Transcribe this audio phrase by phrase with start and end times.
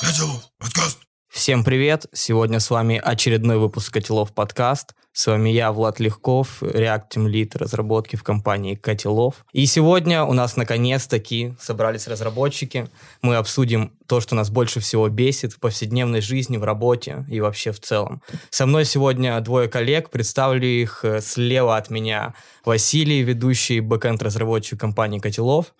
[0.00, 0.98] Котелов, подкаст.
[1.28, 2.06] Всем привет!
[2.12, 4.94] Сегодня с вами очередной выпуск Котелов подкаст.
[5.12, 9.44] С вами я, Влад Легков, React Team Lead разработки в компании Котелов.
[9.52, 12.88] И сегодня у нас наконец-таки собрались разработчики.
[13.22, 17.72] Мы обсудим то, что нас больше всего бесит в повседневной жизни, в работе и вообще
[17.72, 18.22] в целом.
[18.50, 20.10] Со мной сегодня двое коллег.
[20.10, 22.34] Представлю их э, слева от меня
[22.64, 25.74] Василий, ведущий бэкэнд-разработчик компании Котелов.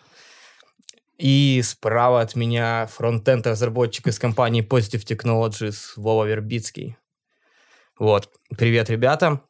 [1.18, 6.96] И справа от меня фронтенд разработчик из компании Positive Technologies Вова Вербицкий.
[7.98, 8.30] Вот.
[8.56, 9.40] Привет, ребята.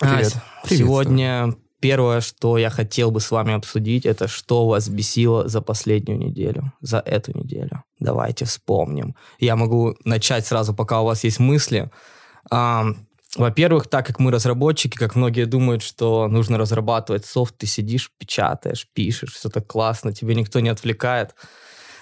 [0.00, 0.34] Привет.
[0.36, 5.60] А, Сегодня первое, что я хотел бы с вами обсудить, это что вас бесило за
[5.60, 7.84] последнюю неделю, за эту неделю.
[8.00, 9.14] Давайте вспомним.
[9.38, 11.90] Я могу начать сразу, пока у вас есть мысли.
[12.50, 12.86] А,
[13.36, 18.86] во-первых, так как мы разработчики, как многие думают, что нужно разрабатывать софт, ты сидишь, печатаешь,
[18.92, 21.34] пишешь, все так классно, тебе никто не отвлекает.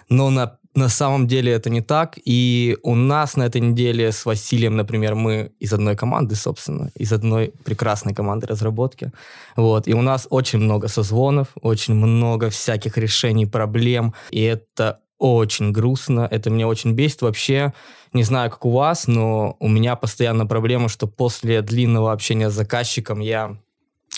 [0.08, 2.18] Но на, на самом деле это не так.
[2.24, 7.12] И у нас на этой неделе с Василием, например, мы из одной команды, собственно, из
[7.12, 9.12] одной прекрасной команды разработки.
[9.56, 9.86] Вот.
[9.86, 14.14] И у нас очень много созвонов, очень много всяких решений, проблем.
[14.32, 17.22] И это очень грустно, это меня очень бесит.
[17.22, 17.74] Вообще,
[18.12, 22.54] не знаю, как у вас, но у меня постоянно проблема, что после длинного общения с
[22.54, 23.58] заказчиком я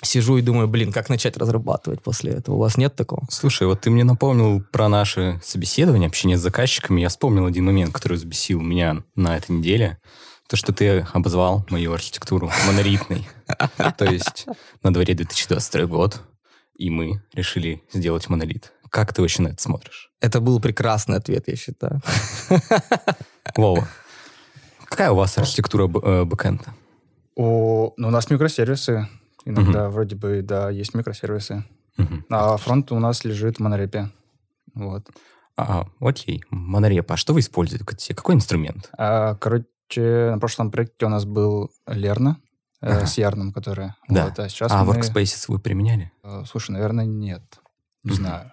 [0.01, 2.55] сижу и думаю, блин, как начать разрабатывать после этого?
[2.55, 3.27] У вас нет такого?
[3.31, 7.01] Слушай, вот ты мне напомнил про наше собеседование, общение с заказчиками.
[7.01, 9.99] Я вспомнил один момент, который взбесил меня на этой неделе.
[10.49, 13.27] То, что ты обозвал мою архитектуру монолитной.
[13.99, 14.47] То есть
[14.83, 16.21] на дворе 2022 год,
[16.77, 18.73] и мы решили сделать монолит.
[18.93, 20.11] Как ты вообще на это смотришь?
[20.21, 22.03] Это был прекрасный ответ, я считаю.
[23.57, 23.89] Вова,
[24.85, 26.75] какая у вас архитектура э, бэкэнда?
[27.35, 29.09] О, ну, у нас микросервисы.
[29.47, 31.65] Иногда вроде бы, да, есть микросервисы.
[32.29, 34.11] А фронт у нас лежит в монорепе.
[34.75, 35.09] Вот.
[35.57, 37.15] А, окей, монорепа.
[37.15, 37.87] А что вы используете?
[38.15, 38.91] Какой- инструмент?
[38.99, 42.37] А, короче, на прошлом проекте у нас был Лерна
[42.83, 43.07] э, Ага.
[43.07, 43.97] с Ярном, которая.
[44.11, 44.27] Да.
[44.27, 44.95] Вот, а сейчас а, мы...
[44.95, 46.13] Workspaces вы применяли?
[46.23, 47.43] э, Слушай, наверное, нет.
[48.05, 48.53] Знаю.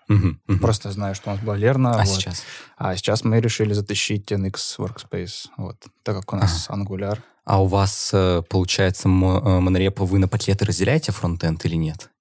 [0.62, 1.94] Просто знаю, что у нас была Лерна.
[1.94, 2.08] А вот.
[2.08, 2.44] сейчас?
[2.78, 5.48] А сейчас мы решили затащить NX Workspace.
[5.58, 5.78] Вот.
[6.04, 7.20] Так как у нас Angular.
[7.46, 12.12] А у вас, э, получается, мо- э, монорепа вы на пакеты разделяете фронтенд или нет?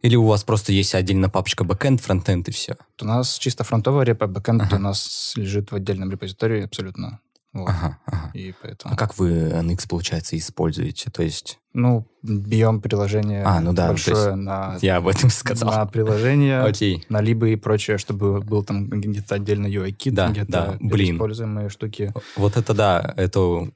[0.00, 2.76] Или у вас просто есть отдельно папочка бэкенд, фронтенд и все?
[3.02, 4.76] У нас чисто фронтовая репа, бэкэнд Ага.
[4.76, 7.20] у нас лежит в отдельном репозитории абсолютно.
[7.52, 7.68] Вот.
[7.68, 8.30] Ага, ага.
[8.32, 8.94] И поэтому...
[8.94, 11.10] А как вы NX, получается, используете?
[11.10, 15.70] То есть Ну, бьем приложение А, ну да, ну, большое на, я об этом сказал.
[15.70, 17.04] на приложение, Окей.
[17.08, 21.14] на либы и прочее, чтобы был там где-то отдельно UI kit, Да, где-то да, блин.
[21.14, 22.12] используемые штуки.
[22.36, 23.70] Вот это да, это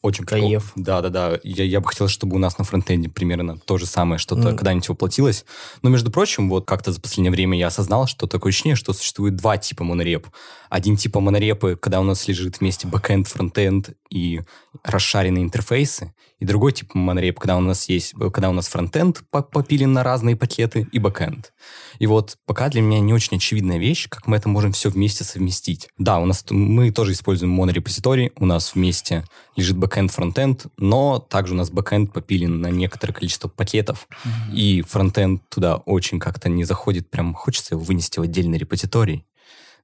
[0.00, 0.72] очень Кайф.
[0.76, 1.38] Да, да, да.
[1.42, 4.56] Я, я бы хотел, чтобы у нас на фронтенде примерно то же самое что-то Ну.
[4.56, 5.44] когда-нибудь воплотилось.
[5.82, 9.36] Но, между прочим, вот как-то за последнее время я осознал, что такое ощущение, что существует
[9.36, 10.28] два типа монореп.
[10.70, 14.40] Один типа монорепы, когда у нас лежит вместе бэкэнд, фронтенд и
[14.84, 16.14] расшаренные интерфейсы.
[16.38, 20.04] И другой тип монореп, когда у нас есть, когда у нас фронтенд по- попилен на
[20.04, 21.52] разные пакеты и бэкэнд.
[21.98, 25.24] И вот пока для меня не очень очевидная вещь, как мы это можем все вместе
[25.24, 25.88] совместить.
[25.98, 29.24] Да, у нас мы тоже используем монорепозиторий, у нас вместе
[29.56, 34.06] лежит бэкэнд, фронтенд, но также у нас бэкэнд попилен на некоторое количество пакетов,
[34.52, 39.24] и фронтенд туда очень как-то не заходит, прям хочется его вынести в отдельный репозиторий.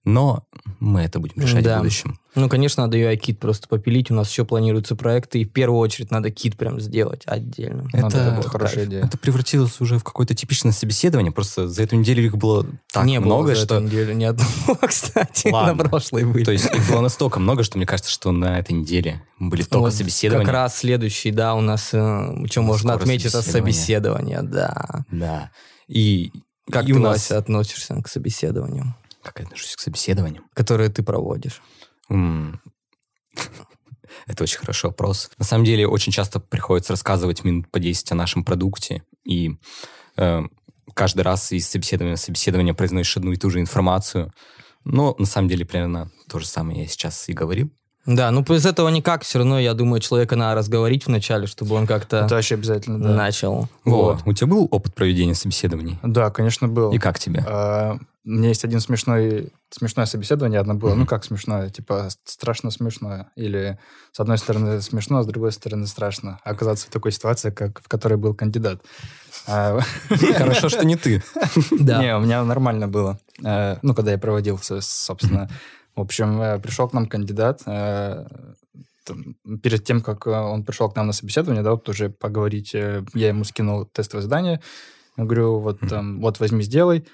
[0.05, 0.45] Но
[0.81, 1.77] мы это будем решать Да.
[1.77, 2.19] в будущем.
[2.35, 4.11] Ну, конечно, надо UI-кит просто попилить.
[4.11, 7.89] У нас еще планируются проекты, и в первую очередь надо кит прям сделать отдельно.
[7.93, 8.47] Это да, это была кайф.
[8.53, 9.05] хорошая идея.
[9.05, 11.33] Это превратилось уже в какое-то типичное собеседование.
[11.33, 13.77] Просто за эту неделю их было так не много, было за что...
[13.77, 15.83] эту неделю ни одного, кстати, Ладно.
[15.85, 16.45] на прошлой были.
[16.45, 19.79] То есть их было настолько много, что мне кажется, что на этой неделе были только
[19.85, 20.45] Вот собеседования.
[20.45, 24.39] Как раз следующий, да, у нас, э, что можно Скоро отметить, это собеседование.
[24.41, 25.05] собеседование, да.
[25.11, 25.51] Да.
[25.89, 26.31] И,
[26.71, 27.13] Как и ты, у нас...
[27.19, 30.45] Вася, относишься к собеседованию, Как я отношусь к собеседованиям?
[30.55, 31.63] которые ты проводишь?
[32.11, 32.61] М.
[34.27, 35.31] Это очень хороший вопрос.
[35.39, 39.57] На самом деле, очень часто приходится рассказывать минут по 10 о нашем продукте, и
[40.17, 40.43] э,
[40.95, 44.33] каждый раз из собеседования в собеседование произносишь одну и ту же информацию.
[44.85, 47.73] Но на самом деле примерно то же самое я сейчас и говорил.
[48.07, 51.87] Да, ну без этого никак, все равно, я думаю, человека надо разговорить вначале, чтобы он
[51.87, 53.09] как-то Это вообще обязательно, да.
[53.15, 53.69] начал.
[53.85, 54.23] Вот.
[54.27, 55.99] у тебя был опыт проведения собеседований?
[56.03, 56.93] Да, конечно, был.
[56.93, 57.43] И как тебе?
[57.47, 57.97] А,
[58.27, 60.95] У меня есть один смешной, смешное собеседование одно было.
[60.95, 61.71] Ну, как смешное?
[61.71, 63.29] Типа, страшно смешное.
[63.37, 63.79] Или,
[64.13, 66.39] с одной стороны, смешно, а с другой стороны, страшно.
[66.45, 68.83] Оказаться в такой ситуации, как в которой был кандидат.
[69.47, 69.79] А,
[70.37, 71.23] Хорошо, что не ты.
[71.81, 72.03] Да.
[72.03, 73.19] Не, у меня нормально было.
[73.45, 75.49] Э, Ну, когда я проводил, со- собственно.
[75.97, 77.63] В общем, э, пришел к нам кандидат.
[77.67, 78.27] э,
[79.63, 83.29] Перед тем, как э, он пришел к нам на собеседование, да, вот уже поговорить, я
[83.29, 84.61] ему скинул тестовое задание.
[85.17, 87.05] Я говорю, вот, там, вот возьми, сделай.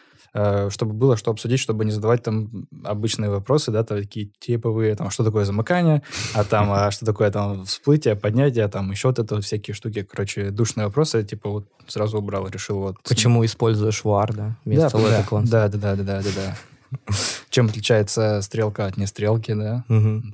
[0.70, 5.24] чтобы было что обсудить, чтобы не задавать там обычные вопросы, да, такие типовые, там, что
[5.24, 6.02] такое замыкание,
[6.34, 10.06] а там, а что такое там всплытие, поднятие, там, еще вот это вот всякие штуки,
[10.10, 12.96] короче, душные вопросы, типа, вот сразу убрал, решил вот...
[13.08, 16.56] Почему используешь var, да, вместо да, да, да, да, да, да, да.
[17.50, 19.84] Чем отличается стрелка от нестрелки, да?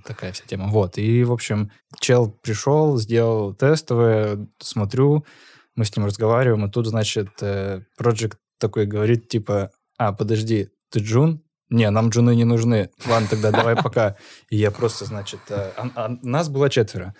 [0.04, 0.68] Такая вся тема.
[0.68, 0.98] Вот.
[0.98, 1.70] И, в общем,
[2.00, 5.24] чел пришел, сделал тестовое, смотрю,
[5.74, 11.00] мы с ним разговариваем, и тут, значит, э, Project такой говорит, типа, а, подожди, ты
[11.00, 11.42] Джун?
[11.68, 12.90] Не, нам джуны не нужны.
[13.06, 14.16] Ладно, тогда давай пока.
[14.50, 17.14] И я просто, значит, э, а- а нас было четверо.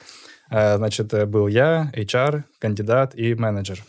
[0.51, 3.83] Э, Значит, был я, HR, кандидат и менеджер.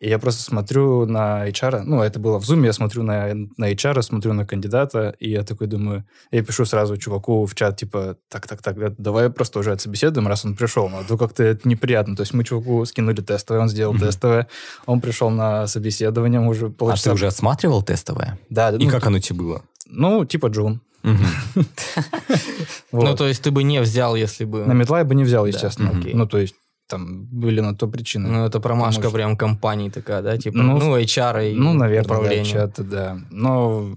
[0.00, 3.70] И я просто смотрю на HR, ну, это было в Zoom, я смотрю на, на
[3.70, 8.16] HR, смотрю на кандидата, и я такой думаю, я пишу сразу чуваку в чат, типа,
[8.30, 10.88] так-так-так, да, давай просто уже отсобеседуем, раз он пришел.
[10.88, 12.16] Ну, а то как-то это неприятно.
[12.16, 14.06] То есть мы чуваку скинули тестовое, он сделал Мгм.
[14.06, 14.48] тестовое,
[14.86, 17.10] он пришел на собеседование, мы уже А полчаса...
[17.10, 18.38] ты уже отсматривал тестовое?
[18.48, 19.62] Да, И ну, как оно тебе было?
[19.86, 20.80] ну, типа Джун.
[22.92, 24.64] Ну, то есть ты бы не взял, если бы...
[24.64, 25.92] На метла я бы не взял, естественно.
[25.92, 26.54] Ну, то есть
[26.90, 28.28] там были на то причины.
[28.28, 30.36] Ну, это промашка Потому прям компании такая, да?
[30.36, 32.44] Типа, Ну, ну, HR и Ну, наверное, да, управление.
[32.44, 33.18] чё-то, да.
[33.30, 33.94] Но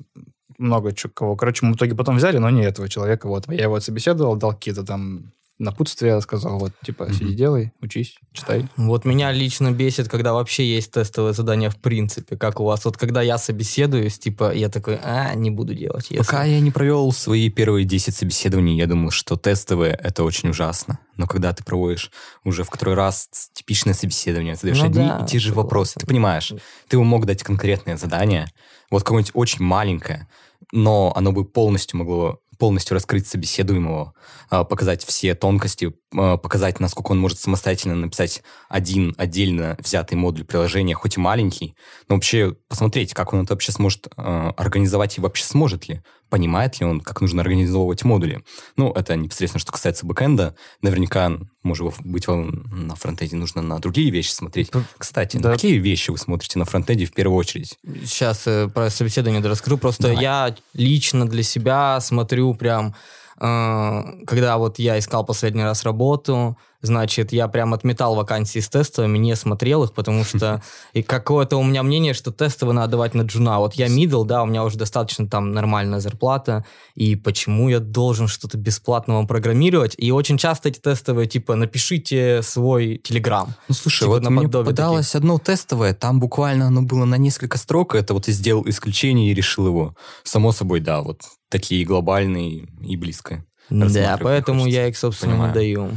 [0.58, 1.36] много кого.
[1.36, 3.28] Короче, мы в итоге потом взяли, но не этого человека.
[3.28, 5.32] Вот я его отсобеседовал, дал какие-то там
[5.64, 7.14] напутствия, сказал, вот, типа, Мгм.
[7.14, 8.68] сиди, делай, учись, читай.
[8.78, 12.86] Вот меня лично бесит, когда вообще есть тестовое задание в принципе, как у вас.
[12.86, 16.08] Вот когда я собеседуюсь, типа, я такой, а, не буду делать.
[16.12, 16.18] если».
[16.24, 21.00] Пока я не провел свои первые 10 собеседований, я думал, что тестовые— это очень ужасно.
[21.18, 22.12] Но когда ты проводишь
[22.44, 25.64] уже в который раз типичное собеседование, задаешь Ну одни да, и те же согласен.
[25.64, 26.54] вопросы, ты понимаешь,
[26.88, 28.48] ты ему мог дать конкретное задание,
[28.92, 30.28] вот какое-нибудь очень маленькое,
[30.72, 34.14] но оно бы полностью могло полностью раскрыть собеседуемого,
[34.50, 40.94] а, показать все тонкости, показать, насколько он может самостоятельно написать один отдельно взятый модуль приложения,
[40.94, 41.76] хоть и маленький,
[42.08, 46.80] но вообще посмотреть, как он это вообще сможет а, организовать и вообще сможет ли, понимает
[46.80, 48.44] ли он, как нужно организовывать модули.
[48.76, 50.56] Ну, это непосредственно, что касается бэкэнда.
[50.82, 51.32] Наверняка,
[51.62, 54.72] может быть, вам на фронтенде нужно на другие вещи смотреть.
[54.98, 55.50] Кстати, Да.
[55.50, 57.78] на какие вещи вы смотрите на фронтенде в первую очередь?
[58.06, 59.78] Сейчас э, про собеседование расскажу.
[59.78, 60.24] Просто Давай.
[60.24, 62.94] я лично для себя смотрю прям, э,
[63.38, 69.36] когда вот я искал последний раз работу, значит, я прям отметал вакансии с тестовыми, не
[69.36, 70.62] смотрел их, потому что
[70.94, 73.60] и какое-то у меня мнение, что тестовые надо давать на джуна.
[73.60, 78.28] Вот я middle, да, у меня уже достаточно там нормальная зарплата, и почему я должен
[78.28, 79.96] что-то бесплатно вам программировать?
[79.98, 83.54] И очень часто эти тестовые, типа, напишите свой телеграм.
[83.68, 87.96] Ну, слушай, Типа вот мне попадалось одно тестовое, там буквально оно было на несколько строк,
[87.96, 89.96] это вот я сделал исключение и решил его.
[90.24, 91.22] Само собой, да, вот
[91.54, 93.46] такие глобальные и близко.
[93.70, 95.54] Да, поэтому я их, собственно, Понимаю.
[95.54, 95.90] даю.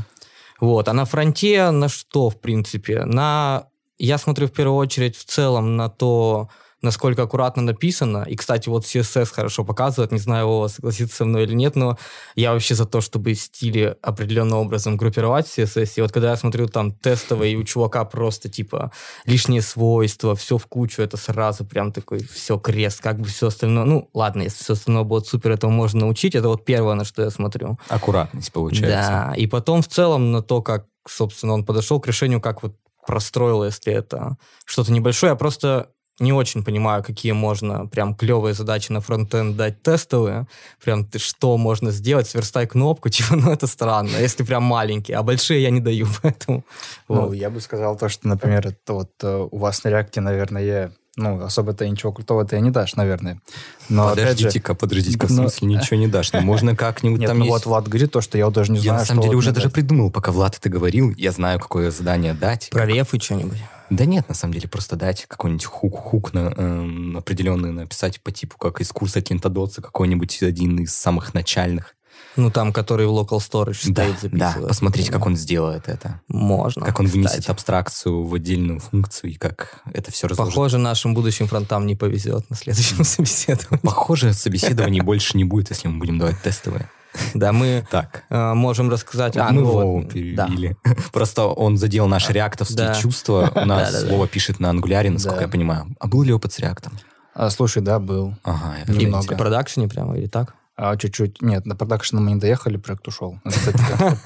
[0.61, 3.05] Вот, а на фронте на что, в принципе?
[3.05, 3.69] На...
[3.99, 6.51] Я смотрю в первую очередь в целом на то,
[6.83, 8.25] насколько аккуратно написано.
[8.29, 10.13] И, кстати, вот CSS хорошо показывает.
[10.13, 11.99] Не знаю, Вова согласится со мной или нет, но
[12.35, 15.93] я вообще за то, чтобы стили определенным образом группировать в CSS.
[15.97, 18.93] И вот когда я смотрю там тестовые, и у чувака просто типа
[19.25, 23.85] лишние свойства, все в кучу, это сразу прям такой все крест, как бы все остальное.
[23.85, 26.35] Ну, ладно, если все остальное будет супер, этого можно научить.
[26.35, 27.79] Это вот первое, на что я смотрю.
[27.89, 28.89] Аккуратность получается.
[28.89, 32.77] Да, и потом в целом на то, как, собственно, он подошел к решению, как вот
[33.07, 35.31] простроил, если это что-то небольшое.
[35.31, 40.47] Я просто не очень понимаю, какие можно прям клевые задачи на фронтенд дать тестовые.
[40.83, 45.23] Прям ты что можно сделать, сверстай кнопку, типа, ну это странно, если прям маленькие, а
[45.23, 46.65] большие я не даю, поэтому...
[47.09, 47.35] Ну, вот.
[47.35, 51.43] я бы сказал то, что, например, это вот э, у вас на реакте, наверное, ну,
[51.43, 53.41] особо-то ничего крутого-то и не дашь, наверное.
[53.89, 56.33] Но Подождите-ка, подождите-ка, в но- смысле ничего не дашь?
[56.33, 57.53] Ну, можно как-нибудь нет, там ну есть...
[57.55, 59.37] вот Влад говорит то, что я вот даже не Я знаю, на самом что деле
[59.37, 59.75] вот уже даже дать.
[59.75, 61.15] придумал, пока Влад это говорил.
[61.17, 62.69] Я знаю, какое задание дать.
[62.71, 63.59] Про рефы что-нибудь.
[63.91, 68.33] Да нет, на самом деле, просто дать какой-нибудь хук, хук на, эм, определенный написать по
[68.33, 71.95] типу, как из курса Клинтодотса, какой-нибудь один из самых начальных.
[72.37, 74.69] Ну, там, который в local storage Да, стоит да, записывает.
[74.69, 76.21] посмотреть, как он сделает это.
[76.29, 76.85] Можно.
[76.85, 77.51] Как он вынесет кстати.
[77.51, 80.55] абстракцию в отдельную функцию и как это все разложит.
[80.55, 83.81] Похоже, нашим будущим фронтам не повезет на следующем собеседовании.
[83.83, 86.91] Похоже, собеседований больше не будет, если мы будем давать тестовые.
[87.35, 88.25] Да, мы Так.
[88.31, 89.37] э, можем рассказать...
[89.37, 90.09] А, мы ну вот, Вову да.
[90.09, 90.77] перевели.
[91.13, 92.95] Просто он задел наши реактовские Да.
[92.95, 93.53] чувства.
[93.55, 94.13] У нас Да-да-да.
[94.13, 95.43] Вова пишет на ангуляре, насколько Да.
[95.45, 95.87] я понимаю.
[96.01, 96.93] А был ли опыт с реактом?
[97.35, 98.35] А, слушай, да, был.
[98.45, 99.35] Ага, я И Немного.
[99.35, 100.55] в продакшене прямо или так?
[100.79, 101.41] А чуть-чуть...
[101.41, 103.39] Нет, на продакшн мы не доехали, проект ушел.
[103.45, 104.17] Да.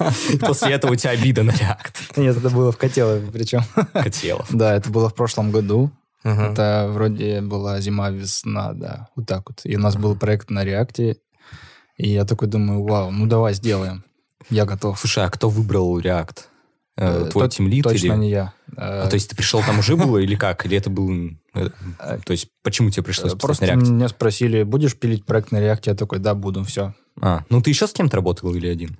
[0.47, 1.95] После этого у тебя обида на реакт.
[2.17, 3.61] Нет, это было в Котелове причем.
[3.93, 4.47] Хотелов.
[4.51, 5.91] Да, это было в прошлом году.
[6.23, 9.61] Это вроде была зима-весна, да, вот так вот.
[9.63, 11.17] И у нас был проект на реакте,
[11.97, 14.03] и я такой думаю, вау, ну давай сделаем.
[14.49, 14.99] Я готов.
[14.99, 16.37] Слушай, а кто выбрал React?
[16.39, 16.51] Э,
[16.97, 18.15] Э, Твой то- тимлит Точно или...
[18.15, 18.53] не я.
[18.75, 20.65] А, то есть ты пришел там уже было или как?
[20.65, 21.31] Или это был...
[21.55, 21.69] э,
[22.25, 23.91] То есть почему тебе пришлось писать Просто на реакте?
[23.91, 25.91] меня спросили, будешь пилить проект на React'е?
[25.91, 26.93] Я такой, да, буду, все.
[27.21, 28.97] А, ну ты еще с кем-то работал или один?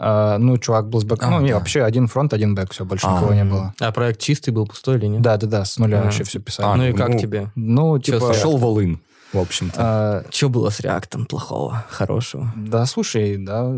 [0.00, 1.18] ну, чувак был с бэк...
[1.22, 1.58] А, ну, не, да.
[1.58, 3.16] вообще один фронт, один бэк, все, больше А.
[3.16, 3.74] никого не было.
[3.80, 5.22] А проект чистый был, пустой или нет?
[5.22, 6.04] Да-да-да, с нуля А.
[6.04, 6.66] вообще все писали.
[6.68, 7.50] А, ну и как ну, тебе?
[7.56, 8.20] Ну, типа...
[8.20, 9.00] Пошел Волын,
[9.32, 9.76] в общем-то.
[9.78, 12.52] а, Что было с реактом плохого, хорошего?
[12.56, 13.74] да, слушай, да,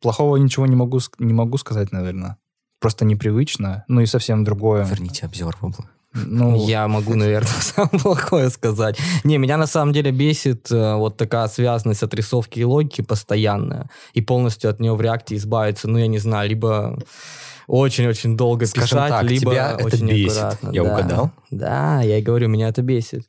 [0.00, 2.36] плохого ничего не могу, не могу сказать, наверное.
[2.80, 4.84] Просто непривычно, ну и совсем другое.
[4.84, 5.88] Верните обзор в облако.
[6.14, 8.98] Ну, Я могу, наверное, самое плохое сказать.
[9.24, 13.90] Не, меня на самом деле бесит э, вот такая связанность отрисовки и логики постоянная.
[14.14, 16.98] И полностью от нее в реакте избавиться, ну, я не знаю, либо
[17.66, 20.38] очень-очень долго Скажем писать, так, либо тебя это очень бесит.
[20.38, 20.70] аккуратно.
[20.72, 20.92] Я да.
[20.92, 21.30] угадал?
[21.50, 23.24] Да, я и говорю, меня это бесит.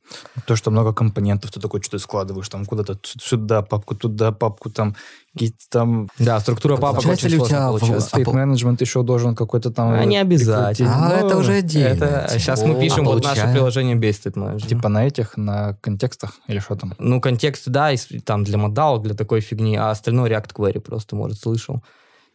[0.46, 4.96] то, что много компонентов, ты такой что-то складываешь, там куда-то сюда папку, туда папку, там
[5.34, 6.10] какие-то там...
[6.17, 8.17] Да, структура папок Получается очень ли у сложно тебя в- получается.
[8.17, 9.91] А еще должен какой-то там...
[9.94, 10.94] А, не обязательно.
[10.96, 12.06] А, Ну, это уже отдельно.
[12.06, 12.39] Это, типа.
[12.39, 14.67] сейчас мы пишем а вот наше приложение без Manager.
[14.67, 16.94] Типа на этих, на контекстах или что там?
[16.98, 21.15] Ну, контекст, да, и там для модал, для такой фигни, а остальное React Query просто,
[21.15, 21.84] может, слышал.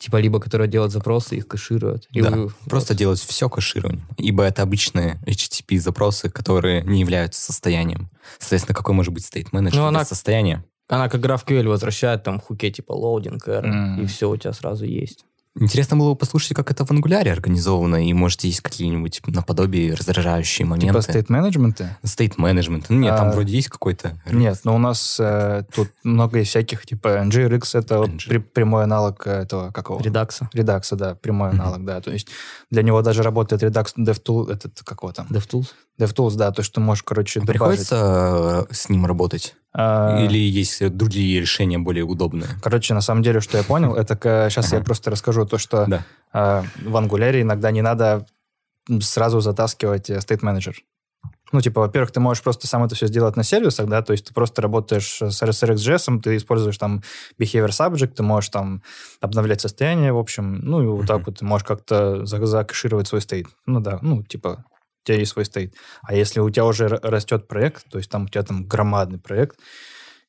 [0.03, 2.09] Типа, либо которые делают запросы, их кэшируют.
[2.11, 2.99] Да, вы- Просто вот.
[2.99, 4.03] делать все кэшированием.
[4.19, 8.11] Ибо это обычные HTTP-запросы, которые не являются состоянием.
[8.41, 10.65] Соответственно, какой может быть state менеджер Ну, она- без состояния?
[10.89, 14.03] Она как GraphQL возвращает там хуке типа loading, error, М.
[14.03, 15.25] и все у тебя сразу есть.
[15.61, 20.65] Интересно было бы послушать, как это в ангуляре организовано, и, может, есть какие-нибудь наподобие раздражающие
[20.65, 20.89] моменты.
[20.89, 21.95] Типа стейт менеджменты?
[22.03, 22.87] State management.
[22.89, 24.19] Ну, нет, там А, вроде есть какой-то...
[24.31, 28.29] Нет, но у нас э, тут много всяких, типа NGRX это вот NG.
[28.29, 30.03] при- прямой аналог этого, какого?
[30.03, 30.49] Редакса.
[30.55, 31.61] Редакса, да, прямой Мгм.
[31.61, 32.01] аналог, да.
[32.01, 32.29] То есть
[32.71, 35.27] для него даже работает Redux DevTool, этот, какого там?
[35.29, 35.67] DevTools.
[36.01, 37.59] DevTools, да, то, что можешь, короче, добавить.
[37.59, 39.55] Приходится э, с ним работать?
[39.75, 42.49] А, Или есть другие решения более удобные?
[42.63, 44.15] Короче, на самом деле, что я понял, это
[44.51, 45.87] сейчас я просто расскажу то, что
[46.33, 48.27] а, в Angular иногда не надо
[49.01, 50.75] сразу затаскивать э, state manager.
[51.53, 54.27] Ну, типа, во-первых, ты можешь просто сам это все сделать на сервисах, да, то есть
[54.27, 57.03] ты просто работаешь с RxJS, ты используешь там
[57.39, 58.83] behavior subject, ты можешь там
[59.21, 63.21] обновлять состояние, в общем, ну, и вот так вот ты можешь как-то за- закэшировать свой
[63.21, 63.47] стейт.
[63.67, 64.65] Ну, да, ну, типа,
[65.03, 65.75] у тебя есть свой стейт.
[66.03, 69.59] А если у тебя уже растет проект, то есть там у тебя там громадный проект,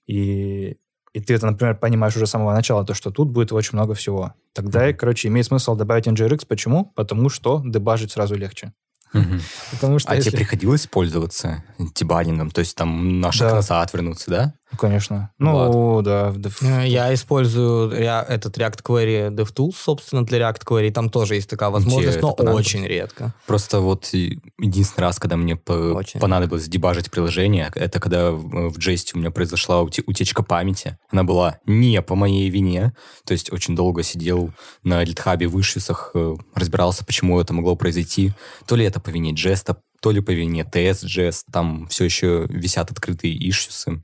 [0.07, 0.77] и,
[1.13, 3.93] и ты это, например, понимаешь уже с самого начала, то, что тут будет очень много
[3.93, 6.45] всего, тогда, и, короче, имеет смысл добавить NGRX.
[6.47, 6.85] Почему?
[6.95, 8.73] Потому что дебажить сразу легче.
[9.13, 9.41] Мгм.
[9.71, 12.49] Потому что А если- тебе приходилось пользоваться дебагингом?
[12.49, 13.55] То есть там на шаг Да.
[13.57, 14.53] назад вернуться, да?
[14.73, 15.29] Ну, конечно.
[15.37, 16.31] Ну, да.
[16.31, 20.91] в деф- Э, Я использую этот React Query DevTools, собственно, для React Query.
[20.91, 23.33] Там тоже есть такая возможность, это но очень редко.
[23.45, 26.19] Просто вот единственный раз, когда мне по- Очень.
[26.19, 30.97] понадобилось дебажить приложение, это когда в Jest у меня произошла утечка памяти.
[31.11, 32.93] Она была не по моей вине.
[33.25, 34.51] То есть очень долго сидел
[34.83, 38.33] на GitHub в ишьюсах, э, разбирался, почему это могло произойти.
[38.65, 41.43] То ли это по вине Jest, то ли по вине TS Jest.
[41.49, 44.03] Там все еще висят открытые ишьюсы.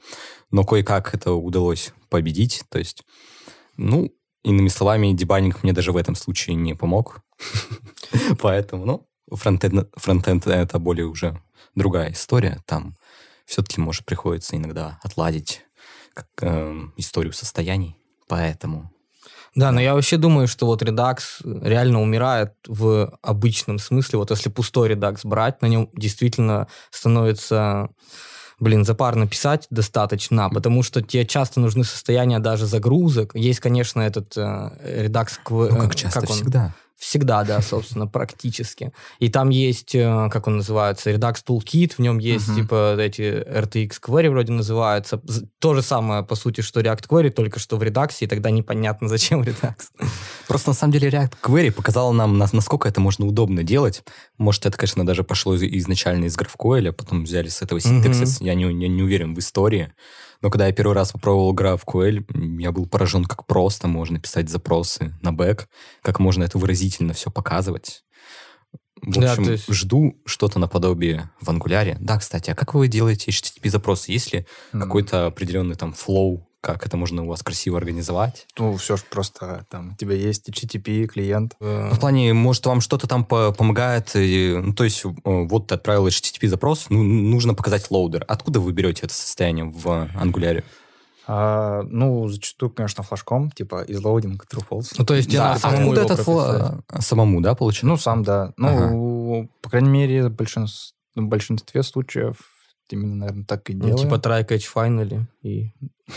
[0.50, 2.63] Но кое-как это удалось победить.
[2.70, 3.03] То есть,
[3.75, 4.10] ну,
[4.41, 7.20] иными словами, дебанинг мне даже в этом случае не помог.
[8.39, 11.38] Поэтому, ну, фронтенд, фронтенд это более уже
[11.75, 12.63] другая история.
[12.65, 12.96] Там
[13.46, 15.65] все-таки, может, приходится иногда отладить
[16.39, 17.98] эм, историю состояний.
[18.29, 18.89] Поэтому
[19.56, 24.20] Да, но я вообще думаю, что вот Redux реально умирает в обычном смысле.
[24.20, 27.89] Вот если пустой Redux брать, на нем действительно становится,
[28.60, 33.36] блин, запарно писать достаточно, потому что тебе часто нужны состояния даже загрузок.
[33.36, 35.27] Есть, конечно, этот э, Redux...
[35.44, 36.25] кв- ну, э, как часто, он?
[36.27, 36.74] всегда.
[37.00, 38.91] Всегда, да, собственно, практически.
[39.20, 43.91] И там есть, э, как он называется, Redux Toolkit, в нем есть, типа, эти RTX
[44.06, 45.22] Query вроде называются.
[45.60, 49.08] То же самое, по сути, что React Query, только что в Redux, и тогда непонятно,
[49.08, 49.75] зачем Redux.
[50.48, 54.03] Просто на самом деле React Query показала нам, нас- насколько это можно удобно делать.
[54.38, 58.41] Может, это, конечно, даже пошло из- изначально из GraphQL, а потом взяли с этого синтаксис.
[58.41, 59.94] Я, не, я не уверен в истории.
[60.41, 65.13] Но когда я первый раз попробовал GraphQL, я был поражен, как просто можно писать запросы
[65.22, 65.67] на бэк,
[66.01, 68.03] как можно это выразительно все показывать.
[69.01, 71.96] В Да, общем, то есть- жду что-то наподобие в Angular.
[72.00, 74.12] Да, кстати, а как вы делаете HTTP-запросы?
[74.12, 78.46] Есть ли М, какой-то определенный там flow, как это можно у вас красиво организовать?
[78.58, 81.56] Ну, все ж просто там, у тебя есть HTTP, клиент.
[81.62, 85.10] Э, Ну, В плане, может, вам что-то там по- помогает, и, ну, то есть, э,
[85.24, 88.25] вот ты отправил HTTP-запрос, ну, нужно показать loader.
[88.28, 89.88] Откуда вы берете это состояние в
[90.22, 90.63] Angular?
[91.32, 94.94] А, ну, зачастую, конечно, флажком, типа isLoading true false.
[94.98, 96.62] Ну, то есть Да, самому откуда его это прописать.
[96.89, 97.86] фла- самому, да, получается?
[97.86, 98.51] Ну, сам, да.
[98.58, 102.36] Ну, по крайней мере, в большинстве, в большинстве случаев
[102.93, 103.98] именно, наверное, так и Ну, делаем.
[104.10, 105.24] типа try catch finally.
[105.41, 105.72] И...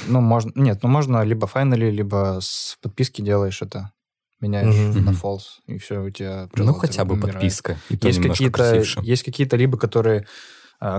[0.08, 0.52] Ну, можно...
[0.54, 3.92] Нет, ну, можно либо файнали, либо с подписки делаешь это.
[4.40, 5.04] меняешь Мгм.
[5.04, 7.34] на false, и все, у тебя Ну, хотя бы умирает.
[7.34, 7.78] подписка.
[7.90, 10.26] И Есть какие-то, есть какие-то либо, которые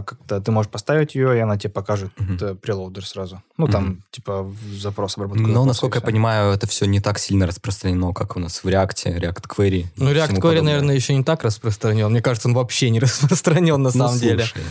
[0.01, 2.11] как-то ты можешь поставить ее, и она тебе покажет
[2.41, 3.41] э, прелоудер сразу.
[3.57, 4.03] Ну, там, Мгм.
[4.11, 4.47] типа,
[4.79, 5.43] запрос обработку.
[5.47, 9.19] Но, насколько я понимаю, это все не так сильно распространено, как у нас в React,
[9.19, 9.85] React Query.
[9.97, 10.61] Ну, React Query, подобное.
[10.61, 12.09] наверное, еще не так распространен.
[12.09, 14.45] Мне кажется, он вообще не распространен на Ну, самом деле.
[14.45, 14.67] слушай,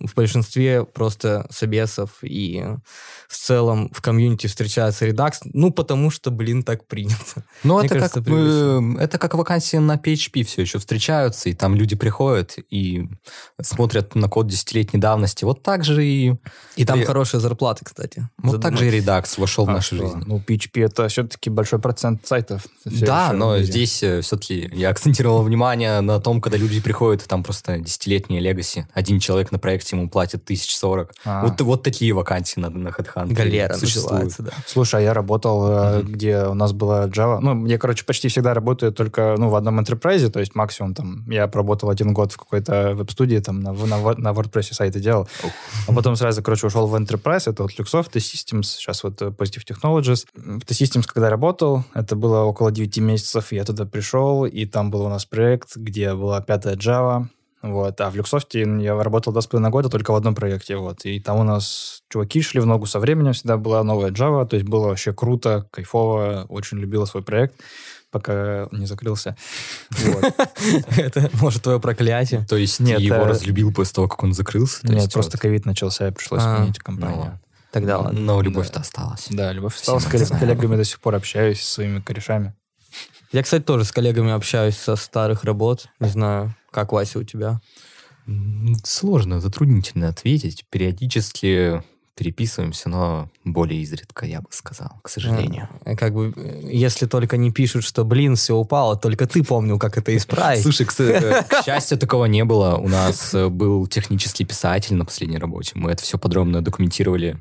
[0.00, 2.64] В большинстве просто собесов и
[3.28, 7.44] в целом в комьюнити встречается Redux, ну, потому что, блин, так принято.
[7.62, 11.74] Ну, это кажется, как, э, это как вакансии на PHP все еще встречаются, и там
[11.74, 13.08] люди приходят и
[13.60, 15.44] смотрят на код десятилетней давности.
[15.44, 16.34] Вот так же и,
[16.76, 18.28] И там И- хорошие зарплаты, кстати.
[18.42, 20.04] вот так же и Redux вошел в А нашу что?
[20.06, 20.22] жизнь.
[20.26, 22.66] Ну, PHP это все-таки большой процент сайтов.
[22.84, 23.64] Да, в но мире.
[23.66, 28.86] здесь все-таки я акцентировал внимание на том, когда люди приходят, и там просто десятилетние легаси.
[28.94, 31.12] Один человек на проекте ему платит 1040.
[31.24, 31.42] А.
[31.46, 34.34] Вот, вот такие вакансии на, на HeadHunter Галера существуют.
[34.38, 34.50] да.
[34.66, 36.12] Слушай, а я работал, э, Мгм.
[36.12, 37.38] где у нас была Java.
[37.40, 41.24] Ну, я, короче, почти всегда работаю только ну, в одном enterprise, то есть максимум там
[41.30, 45.28] я проработал один год в какой-то веб-студии, там на, на, на WordPress сайты делал.
[45.86, 49.64] А потом сразу, короче, ушел в enterprise, это вот Luxoft, T-Systems, сейчас вот э, Positive
[49.66, 50.26] Technologies.
[50.34, 55.02] В T-Systems, когда работал, это было около 9 месяцев, я туда пришел, и там был
[55.02, 57.28] у нас проект, где была пятая Java,
[57.62, 58.00] вот.
[58.00, 60.76] А в Люксофте я работал два с половиной года только в одном проекте.
[60.76, 61.04] Вот.
[61.04, 64.56] И там у нас чуваки шли в ногу со временем, всегда была новая Java, то
[64.56, 67.54] есть было вообще круто, кайфово, очень любила свой проект,
[68.18, 69.36] пока не закрылся.
[70.96, 72.44] Это, может, твое проклятие.
[72.48, 74.80] То есть Нет, ты его э, разлюбил после того, как он закрылся?
[74.82, 77.40] Нет, просто ковид начался, и пришлось А, сменить Ну компанию.
[77.72, 78.18] Тогда ладно.
[78.18, 79.26] Но любовь-то осталась.
[79.30, 82.54] Да, любовь осталась, с коллегами до сих пор общаюсь, со своими корешами.
[83.32, 85.88] Я, кстати, тоже с коллегами общаюсь со старых работ.
[86.00, 87.60] Не знаю, как, Вася, у тебя?
[88.84, 90.64] Сложно, затруднительно ответить.
[90.70, 91.82] Периодически
[92.16, 95.68] переписываемся, но более изредка, я бы сказал, к сожалению.
[95.84, 99.78] Э, Как бы, э, если только не пишут, что, блин, все упало, только ты помнил,
[99.78, 100.62] как это исправить.
[100.62, 102.76] Слушай, к, с- к счастью, такого не было.
[102.76, 105.72] У нас э, был технический писатель на последней работе.
[105.74, 107.38] Мы это все подробно документировали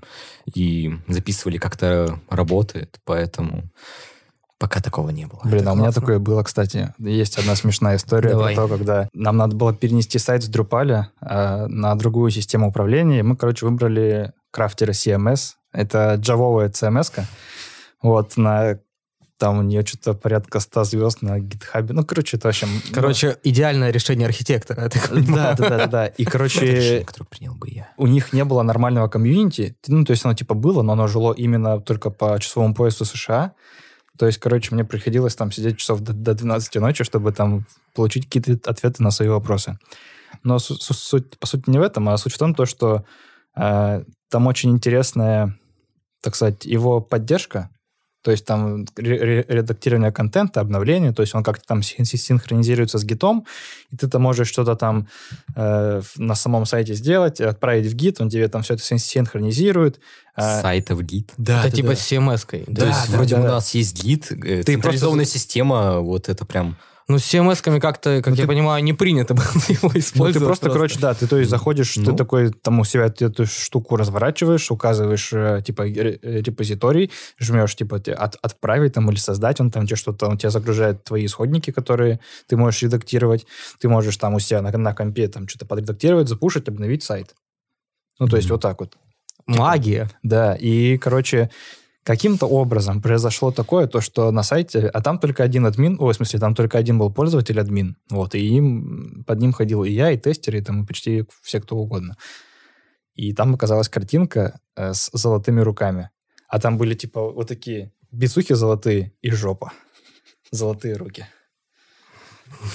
[0.53, 3.63] и записывали, как это работает, поэтому
[4.57, 5.41] пока такого не было.
[5.43, 6.01] Блин, Это а у меня классно.
[6.01, 6.93] такое было, кстати.
[6.97, 8.55] Есть одна смешная история Давай.
[8.55, 13.20] про то, когда нам надо было перенести сайт с Drupal э, на другую систему управления.
[13.20, 15.53] И мы, короче, выбрали крафтера CMS.
[15.74, 17.25] Это джавовая CMS-ка.
[18.01, 18.79] Вот, на
[19.37, 21.94] там у нее что-то порядка 100 звезд на гитхабе.
[21.94, 22.70] Ну, короче, это в общем...
[22.94, 24.89] Короче, идеальное решение архитектора.
[25.11, 26.05] ну, да, да, да, да, да.
[26.07, 27.89] И, короче, решение, которое принял бы я.
[27.98, 29.75] у них не было нормального комьюнити.
[29.87, 33.51] Ну, то есть оно типа было, но оно жило именно только по часовому поясу США.
[34.18, 38.25] То есть, короче, мне приходилось там сидеть часов до, до 12 ночи, чтобы там получить
[38.25, 39.78] какие-то ответы на свои вопросы.
[40.44, 43.04] Но су- су- суть, по сути, не в этом, а суть в том, то, что
[43.56, 45.58] э, там очень интересная,
[46.22, 47.70] так сказать, его поддержка.
[48.25, 52.98] То есть там ре- ре- редактирование контента, обновление, то есть он как-то там син- синхронизируется
[52.98, 53.46] с гитом,
[53.92, 55.07] и ты там можешь что-то там
[55.55, 60.00] э, на самом сайте сделать, отправить в гит, он тебе там все это син- синхронизирует.
[60.35, 61.31] Э, сайта в гид.
[61.38, 61.96] да, Это да, типа да.
[61.96, 62.59] с CMS-кой.
[62.66, 63.51] То Да, есть да, вроде да, у да.
[63.51, 66.75] нас есть гид, э, Ты централизованная просто- система, вот это прям...
[67.07, 70.33] Ну, с CMS-ками как-то, как Ну, я ты- понимаю, не принято было его Ну, использовать.
[70.33, 72.15] ты просто, короче, да, ты то есть заходишь, ты Ну.
[72.15, 77.98] такой там у себя ты эту штуку разворачиваешь, указываешь э, типа э, репозиторий, жмешь типа
[77.98, 82.20] от- отправить там или создать, он там тебе что-то, он тебе загружает твои исходники, которые
[82.48, 83.46] ты можешь редактировать,
[83.79, 87.35] ты можешь там у себя на, на компе там что-то подредактировать, запушить, обновить сайт.
[88.20, 88.55] Ну, то есть Мгм.
[88.55, 88.98] вот так вот.
[89.46, 90.09] Магия.
[90.24, 91.51] Да, и, короче,
[92.05, 96.15] каким-то образом произошло такое, то, что на сайте, а там только один админ, ой, в
[96.15, 100.11] смысле, там только один был пользователь админ, вот, и им, под ним ходил и я,
[100.11, 102.15] и тестеры, и там и почти все, кто угодно.
[103.15, 106.11] И там оказалась картинка э, с золотыми руками.
[106.48, 109.72] А там были, типа, вот такие бицухи золотые и жопа.
[110.51, 111.25] Золотые руки.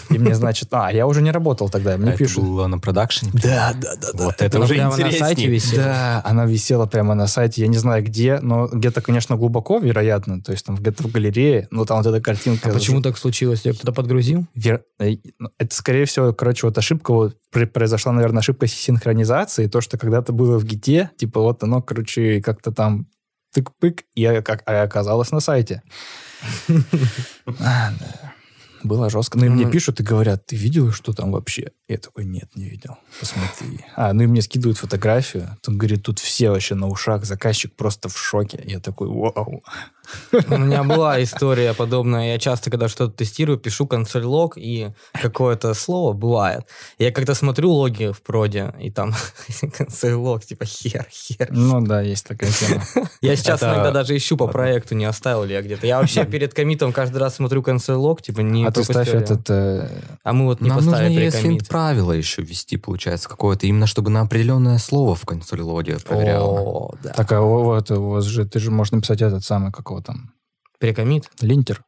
[0.08, 2.44] И мне, значит, а, я уже не работал тогда, мне А это пишут.
[2.44, 3.32] было на продакшене.
[3.34, 4.24] Да, да, да, да.
[4.26, 5.18] Вот это Она уже прямо на интереснее.
[5.24, 5.82] сайте висела?
[5.84, 10.40] Да, она висела прямо на сайте, я не знаю где, но где-то, конечно, глубоко, вероятно,
[10.42, 12.70] то есть там где-то в галерее, но там вот эта картинка...
[12.70, 13.62] А почему так случилось?
[13.62, 14.46] Тебя кто-то подгрузил?
[14.54, 19.66] Вер- э, ну, Это, скорее всего, короче, вот ошибка, вот пр- произошла, наверное, ошибка синхронизации,
[19.66, 23.06] то, что когда-то было в гите, типа вот оно, короче, как-то там
[23.56, 25.82] тык-пык, и а- как, а оказалось на сайте.
[28.82, 29.38] Было жестко.
[29.38, 31.72] Ну и мне пишут и говорят, ты видел, что там вообще?
[31.88, 32.96] Я такой, нет, не видел.
[33.18, 33.84] Посмотри.
[33.96, 35.56] А, ну и мне скидывают фотографию.
[35.66, 38.62] Он говорит, тут все вообще на ушах, заказчик просто в шоке.
[38.64, 39.62] Я такой, вау.
[40.32, 42.32] У меня была история подобная.
[42.32, 46.62] Я часто, когда что-то тестирую, пишу консоль лог, и какое-то слово бывает.
[46.98, 49.14] Я когда смотрю логи в проде, и там
[49.76, 51.48] консоль лог, типа хер, хер.
[51.50, 52.82] Ну да, есть такая тема.
[53.20, 55.86] Я сейчас Это- иногда даже ищу по проекту, не оставил ли я где-то.
[55.86, 59.48] Я вообще перед комитом каждый раз смотрю консоль лог, типа не А ты ставь этот...
[59.50, 59.88] э,
[60.24, 61.68] А мы вот не Нам нужно поставили ESLint прикомит.
[61.68, 66.60] правило еще ввести, получается, какое-то, именно чтобы на определенное слово в консоли логе проверяло.
[66.60, 67.10] О, да.
[67.12, 68.44] Так, а у- вот у вас же...
[68.46, 70.32] Ты же можешь написать этот самый, как его там...
[70.78, 71.30] Прикомит?
[71.40, 71.84] Линтер.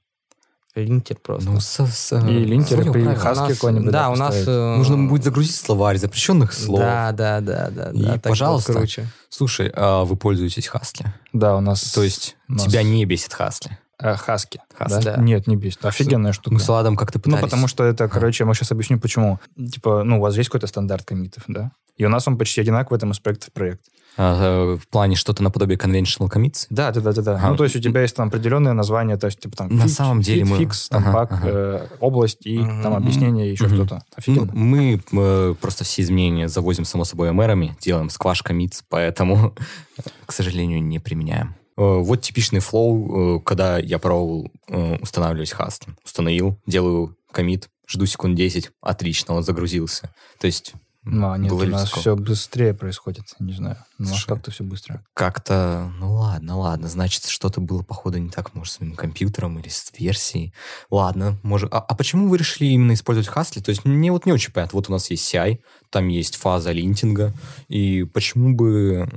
[0.74, 1.50] Линтер просто.
[1.50, 3.14] Ну, со, со- И линтер, свое при.
[3.14, 4.34] Хаски нас- какой-нибудь, Да, да, у нас...
[4.46, 6.80] э, Нужно будет загрузить словарь запрещенных слов.
[6.80, 7.90] Да, да, да, да.
[7.90, 8.72] И, да, пожалуйста.
[8.72, 9.06] круче.
[9.28, 11.06] Слушай, а вы пользуетесь Хасли?
[11.34, 11.92] Да, у нас...
[11.92, 13.78] То есть нас- тебя не бесит Хасли?
[13.98, 14.60] э, Хаски.
[14.74, 15.16] Хаски, да.
[15.18, 15.84] Нет, не бесит.
[15.84, 16.54] Офигенная штука.
[16.54, 17.42] Мы с Ладом как-то Ну, пытались.
[17.44, 19.40] потому что это, короче, я сейчас объясню, почему.
[19.56, 21.72] Типа, ну, у вас есть какой-то стандарт комитов, да?
[21.98, 23.82] И у нас он почти одинаковый, там, из проекта в проект.
[24.18, 26.66] А, э, в плане что-то наподобие conventional commits?
[26.70, 27.34] Да, да, да, да, да.
[27.36, 27.50] Ага.
[27.50, 29.92] Ну, то есть у тебя есть там определенное название, то есть, типа, там, На фич,
[29.92, 31.48] самом деле feat, мы- fix, там, Ага, баг, ага.
[31.48, 32.82] э, область и Мгм.
[32.82, 33.74] там объяснение, еще Мгм.
[33.76, 33.94] что-то.
[33.94, 34.50] Ну, Офигенно.
[34.52, 39.54] мы э, просто все изменения завозим, само собой, мержами, делаем squash commits, поэтому,
[40.26, 41.54] к сожалению, не применяем.
[41.78, 45.94] Э, Вот типичный флоу, э, когда я пробовал э, устанавливать Husky.
[46.04, 50.10] Установил, делаю коммит, жду секунд 10, отлично, он загрузился.
[50.38, 53.76] То есть Ну, а нет, было у нас все быстрее происходит, не знаю.
[53.98, 55.04] Слушай, как-то все быстро.
[55.14, 59.68] как-то, ну ладно, ладно, значит, что-то было, походу, не так, может, с моим компьютером или
[59.68, 60.52] с версией.
[60.90, 61.72] Ладно, может...
[61.72, 63.60] А, а почему вы решили именно использовать Хасли?
[63.60, 64.76] То есть мне вот не очень понятно.
[64.76, 65.58] Вот у нас есть CI,
[65.90, 67.32] там есть фаза линтинга,
[67.68, 69.08] и почему бы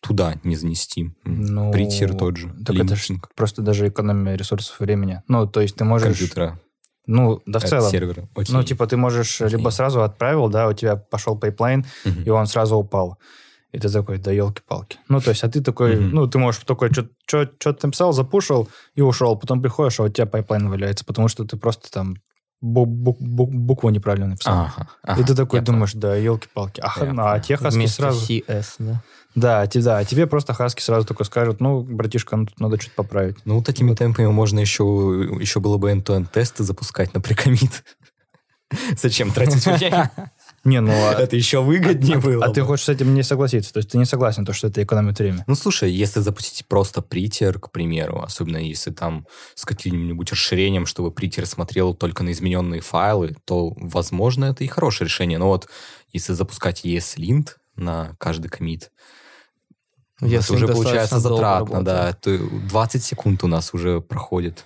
[0.00, 5.22] туда не занести Ну, притир тот же, Так это линтинг просто даже экономия ресурсов времени.
[5.28, 6.08] Ну, то есть ты можешь...
[6.08, 6.58] компьютера,
[7.06, 7.90] Ну, да в от целом.
[7.90, 8.28] сервера.
[8.34, 8.54] Окей.
[8.54, 9.56] Ну, типа, ты можешь Окей.
[9.56, 12.22] либо сразу отправил, да, у тебя пошел пайплайн, Мгм.
[12.22, 13.18] и он сразу упал.
[13.72, 14.98] И ты такой, да елки-палки.
[15.08, 16.10] Ну, то есть, а ты такой, Мгм.
[16.10, 19.36] ну, ты можешь такой, что-то написал, запушил и ушел.
[19.36, 22.16] Потом приходишь, а у тебя пайплайн валяется, потому что ты просто там
[22.64, 24.54] бу- бу- бу- букву неправильно написал.
[24.74, 26.80] Ага, ага, и ты такой думаешь, да, елки-палки.
[26.80, 28.20] А, х- а те хаски сразу...
[28.32, 29.02] CS, да?
[29.36, 32.96] Да, да, а тебе просто хаски сразу такой скажут, ну, братишка, ну, тут надо что-то
[32.96, 33.36] поправить.
[33.44, 34.82] Ну, такими темпами можно еще,
[35.38, 37.84] еще было бы end-to-end тесты запускать на прикомит.
[38.96, 40.10] Зачем тратить время?
[40.64, 43.72] Не, ну, а, Это еще выгоднее было а ты хочешь с этим не согласиться?
[43.72, 45.44] То есть ты не согласен, то, что это экономит время?
[45.46, 51.12] Ну, слушай, если запустить просто притер, к примеру, особенно если там с каким-нибудь расширением, чтобы
[51.12, 55.38] притер смотрел только на измененные файлы, то, возможно, это и хорошее решение.
[55.38, 55.68] Но вот
[56.12, 58.90] если запускать ESLint на каждый комит,
[60.20, 62.06] ESLint это уже получается затратно, да.
[62.06, 62.20] работает.
[62.20, 64.64] То 20 секунд у нас уже проходит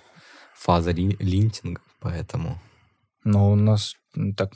[0.55, 2.61] фаза ли- линтинга, поэтому...
[3.23, 3.95] Но у нас
[4.37, 4.51] так,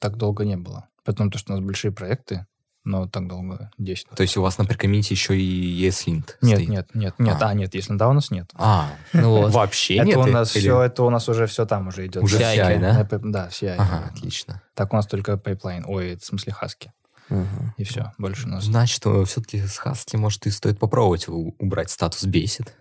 [0.00, 0.88] так долго не было.
[1.04, 2.46] Потому что у нас большие проекты,
[2.84, 4.08] но так долго 10.
[4.10, 6.68] То есть у вас на pre-commit е еще и ESLint Нет, стоит?
[6.68, 7.36] нет, нет, нет.
[7.40, 7.48] А.
[7.48, 8.50] А, нет, если да, у нас нет.
[8.54, 9.52] А, Ну вот.
[9.52, 10.16] вообще это нет?
[10.18, 12.22] у нас Или- все, это у нас уже все там уже идет.
[12.22, 13.18] Уже CI, CI, да?
[13.22, 13.74] Да, CI.
[13.76, 14.62] Ага, отлично.
[14.74, 15.84] Так у нас только пайплайн.
[15.86, 16.92] Ой, в смысле хаски.
[17.28, 17.74] Мгм.
[17.76, 18.64] И все, больше у нас.
[18.64, 22.74] Значит, все-таки с Хаски, может, и стоит попробовать убрать статус бесит.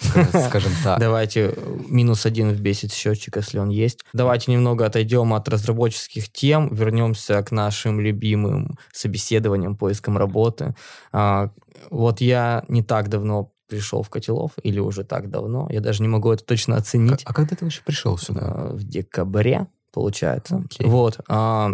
[0.00, 0.98] Ска- Скажем так.
[1.00, 4.00] Давайте э, минус один в бесит счетчик, если он есть.
[4.12, 10.74] Давайте немного отойдем от разработческих тем, вернемся к нашим любимым собеседованиям, поискам работы.
[11.12, 11.50] А,
[11.90, 16.08] вот я не так давно пришел в Котелов, или уже так давно, я даже не
[16.08, 17.22] могу это точно оценить.
[17.24, 18.40] А когда ты вообще пришел сюда?
[18.42, 20.62] э, в декабре, получается.
[20.64, 20.86] Окей.
[20.86, 21.20] Вот.
[21.28, 21.72] а,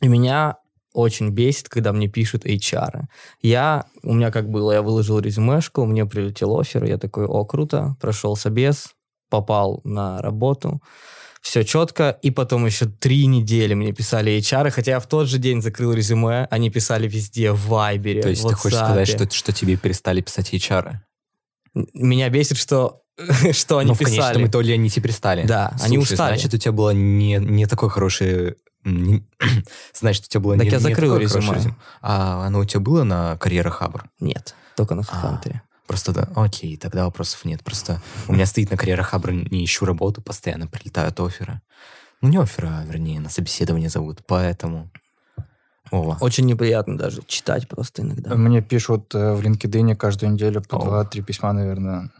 [0.00, 0.56] и меня
[0.92, 3.02] очень бесит, когда мне пишут HR.
[3.42, 7.96] Я, у меня как было, я выложил резюмешку, мне прилетел офер, я такой, о, круто,
[8.00, 8.94] прошел собес,
[9.28, 10.82] попал на работу,
[11.40, 15.38] все четко, и потом еще три недели мне писали HR, хотя я в тот же
[15.38, 19.30] день закрыл резюме, они писали везде, в Вайбере, То есть в ты хочешь сказать, что,
[19.30, 20.96] что тебе перестали писать HR?
[21.94, 23.02] Меня бесит, что,
[23.52, 24.16] что они Но Ну, в писали.
[24.16, 25.46] конечном итоге они тебе перестали.
[25.46, 26.34] Да, они Слушай, устали.
[26.34, 28.56] Значит, у тебя было не, не такое хорошее...
[28.84, 29.24] не-
[29.94, 31.74] значит, у тебя было Так не, я закрыл резюме.
[32.00, 34.04] А оно у тебя было на карьера Хабр?
[34.20, 35.38] Нет, только на А.
[35.44, 35.60] HeadHunter.
[35.86, 37.64] Просто да, окей, тогда вопросов нет.
[37.64, 41.60] Просто у меня стоит на карьера Хабр, не ищу работу, постоянно прилетают оферы.
[42.20, 44.90] Ну, не оферы, а вернее, на собеседование зовут, поэтому...
[45.90, 46.16] Ова.
[46.20, 48.36] Очень неприятно даже читать просто иногда.
[48.36, 52.12] Мне пишут э, в LinkedIn каждую неделю по два-три письма, наверное.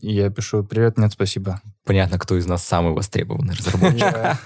[0.00, 1.60] И я пишу, привет, нет, спасибо.
[1.84, 4.38] Понятно, кто из нас самый востребованный разработчик.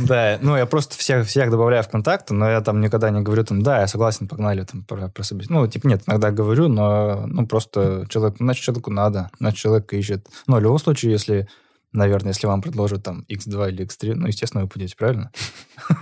[0.00, 3.44] Да, ну я просто всех, всех добавляю в контакты, но я там никогда не говорю,
[3.44, 7.26] там, да, я согласен, погнали там про, про собес- Ну, типа, нет, иногда говорю, но
[7.26, 10.26] ну просто человек, значит, человеку надо, значит, человек ищет.
[10.46, 11.48] Но в любом случае, если
[11.92, 15.30] наверное, если вам предложат там X2 или X3, ну, естественно, вы пойдете, правильно?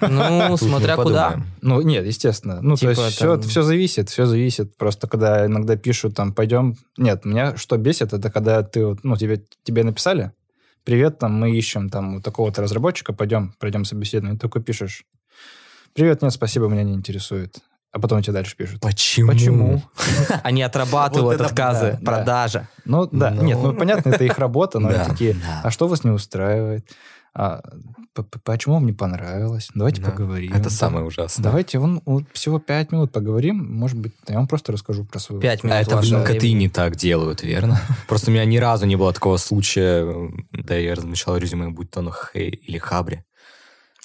[0.01, 1.43] Ну, смотря куда.
[1.63, 2.61] Ну, нет, естественно.
[2.61, 4.77] Ну, Типа то есть все, зависит, все зависит.
[4.77, 6.77] Просто когда иногда пишут, там, пойдем...
[6.97, 10.33] Нет, меня что бесит, это когда ты, ну, тебе, тебе написали,
[10.85, 14.39] привет, там, мы ищем там вот такого-то разработчика, пойдем, пройдем собеседование.
[14.39, 15.05] Такой пишешь,
[15.95, 17.59] привет, нет, спасибо, меня не интересует.
[17.93, 18.81] А потом тебе дальше пишут.
[18.81, 19.29] Почему?
[19.33, 19.83] Почему?
[20.43, 22.05] Они отрабатывают отказы, да, да.
[22.05, 22.69] продажа.
[22.85, 23.43] Ну, да, Ну.
[23.43, 26.87] нет, ну, понятно, это их работа, но такие, а что вас не устраивает?
[27.39, 27.61] А,
[28.45, 29.69] почему вам не понравилось?
[29.75, 30.11] Давайте Да.
[30.11, 30.55] поговорим.
[30.55, 31.45] Это самое ужасное.
[31.45, 33.59] Давайте вон, вот всего пять минут поговорим.
[33.79, 35.43] Может быть, я вам просто расскажу про свою...
[35.43, 36.69] Пять минут А это в LinkedIn времени.
[36.69, 37.79] так делают, верно?
[38.09, 42.01] Просто у меня ни разу не было такого случая, да я размещал резюме, будь то
[42.01, 43.25] на Хей или Хабре.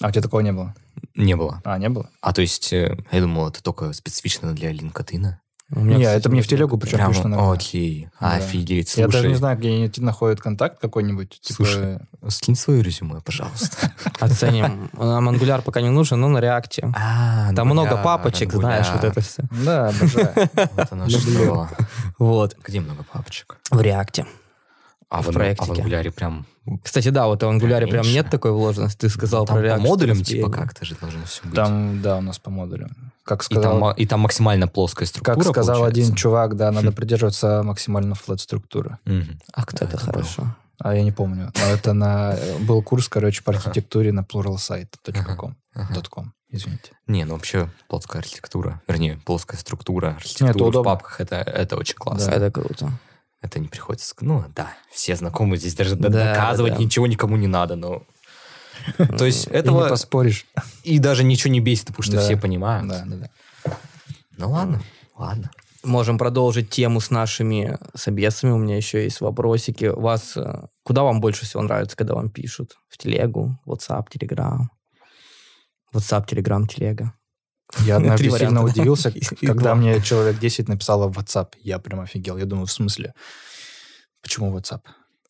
[0.02, 0.74] А у тебя такого не было?
[1.14, 1.60] Не было.
[1.64, 2.08] А, не было?
[2.20, 5.34] А то есть, э, я думал, это только специфично для LinkedIn.
[5.74, 6.50] У меня, не, кстати, это мне в нет.
[6.50, 7.50] телегу причем Прямо, пишут иногда.
[7.52, 8.32] окей, Да.
[8.34, 9.28] офигеть, Я даже слушай.
[9.30, 11.40] не знаю, где они находят контакт какой-нибудь.
[11.40, 11.98] типа, Слушай,
[12.28, 13.90] Скинь свое резюме, пожалуйста.
[14.20, 14.90] Оценим.
[14.92, 16.92] Нам ангуляр пока не нужен, но на реакте.
[16.94, 19.44] А, Там много папочек, знаешь, вот это все.
[19.64, 20.34] Да, обожаю.
[20.76, 21.68] Вот оно что.
[22.18, 22.54] Вот.
[22.62, 23.56] Где много папочек?
[23.70, 24.26] В реакте.
[25.12, 25.70] А В в, а в.
[25.70, 26.46] Angular прям...
[26.82, 29.00] Кстати, да, вот в ангуляре прям нет такой вложенности.
[29.00, 29.82] Ты сказал там про по реакт.
[29.82, 31.54] модулям типа как-то же должно все быть.
[31.54, 33.12] Там, да, у нас по модулям.
[33.22, 36.02] Как и, там, сказал, и там максимально плоская структура как сказал получается?
[36.02, 36.94] один чувак, да, надо Хм.
[36.94, 38.96] придерживаться максимально флэт структуры.
[39.04, 39.38] Мгм.
[39.52, 40.12] А кто Это это был?
[40.12, 40.56] хорошо.
[40.78, 41.52] А я не помню.
[41.54, 42.34] Но это на...
[42.60, 45.56] Был курс, короче, по архитектуре на pluralsite.com.
[45.74, 46.02] Ага.
[46.10, 46.92] .com, извините.
[47.06, 52.30] Не, ну вообще плоская архитектура, вернее, плоская структура, архитектура в папках, это, это очень классно.
[52.30, 52.92] Это круто.
[53.42, 54.14] Это не приходится...
[54.20, 56.78] Ну, да, все знакомы, здесь даже Да, доказывать да.
[56.78, 58.04] ничего никому не надо, но...
[59.18, 60.46] То есть И не этого поспоришь.
[60.84, 62.22] и даже ничего не бесит, потому что Да.
[62.22, 62.88] все понимают.
[62.88, 63.16] Да, да,
[63.64, 63.76] да.
[64.38, 64.80] Ну ладно,
[65.16, 65.50] ладно.
[65.84, 68.52] Можем продолжить тему с нашими собесами.
[68.52, 69.86] У меня еще есть вопросики.
[69.86, 72.76] Вас, э, куда вам больше всего нравится, когда вам пишут?
[72.88, 74.60] В телегу, WhatsApp, Telegram?
[75.92, 77.12] WhatsApp, Telegram, телега.
[77.80, 81.48] Я однажды сильно удивился, когда мне человек 10 написало в WhatsApp.
[81.62, 82.36] Я прям офигел.
[82.38, 83.14] Я думаю, в смысле?
[84.22, 84.80] Почему WhatsApp?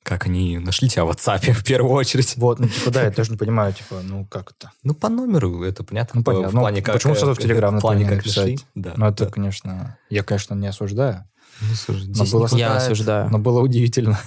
[0.02, 2.34] Как они нашли тебя в WhatsApp в первую очередь?
[2.36, 4.72] Вот, ну, типа, да, я тоже не понимаю, типа, ну, как это?
[4.82, 6.18] Ну, по номеру, это понятно.
[6.18, 6.50] Ну, по- понятно.
[6.50, 8.66] В Ну, плане, как, почему э, сразу в Telegram в плане, как написать?
[8.74, 8.94] Да.
[8.96, 9.30] Ну, это, да.
[9.30, 11.24] конечно, я, конечно, не осуждаю,
[11.60, 13.30] Ну, слушай, но было, не хватает, Я осуждаю.
[13.30, 14.18] но было удивительно.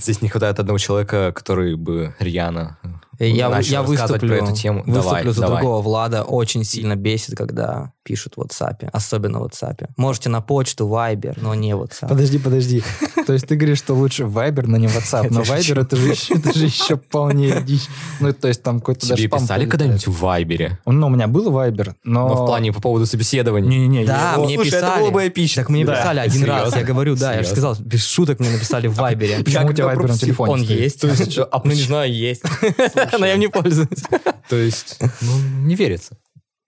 [0.00, 4.82] здесь не хватает одного человека, который бы рьяно э, Я, я выступлю, эту тему.
[4.86, 5.62] выступлю давай, за давай.
[5.62, 6.22] другого Влада.
[6.22, 8.88] Очень сильно бесит, когда пишут в WhatsApp.
[8.92, 9.88] Особенно в WhatsApp.
[9.96, 12.08] Можете на почту, Viber, но не WhatsApp.
[12.08, 12.82] Подожди, подожди.
[13.26, 15.28] То есть ты говоришь, что лучше Viber, но не WhatsApp.
[15.30, 15.40] Но.
[15.42, 17.86] Viber это же еще, это же еще полнее дичь.
[18.20, 20.78] Ну, то есть там какой-то даже Тебе писали когда-нибудь в Вайбере?
[20.86, 22.28] Ну, у меня был Viber, но...
[22.28, 23.68] Но в плане по поводу собеседования?
[23.68, 24.04] Не-не-не.
[24.06, 25.00] Да, его- мне Слушай, это писали.
[25.00, 25.62] было бы эпично.
[25.62, 25.96] Так мне Да.
[25.96, 26.76] писали один раз.
[26.76, 29.42] Я говорю, да, я же сказал, без шуток мне написали в Вайбере.
[29.42, 31.04] Почему у тебя Viber на телефоне Он есть.
[31.04, 32.42] А Ну, не знаю, есть.
[33.18, 34.02] Но я им не пользуюсь.
[34.48, 35.32] То есть, ну,
[35.64, 36.16] не верится.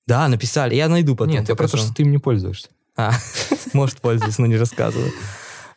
[0.09, 0.75] Да, написали.
[0.75, 1.35] Я найду потом.
[1.35, 2.69] Нет, я про то, что ты им не пользуешься.
[2.97, 3.13] А,
[3.75, 5.13] может, пользуюсь, но не рассказываю.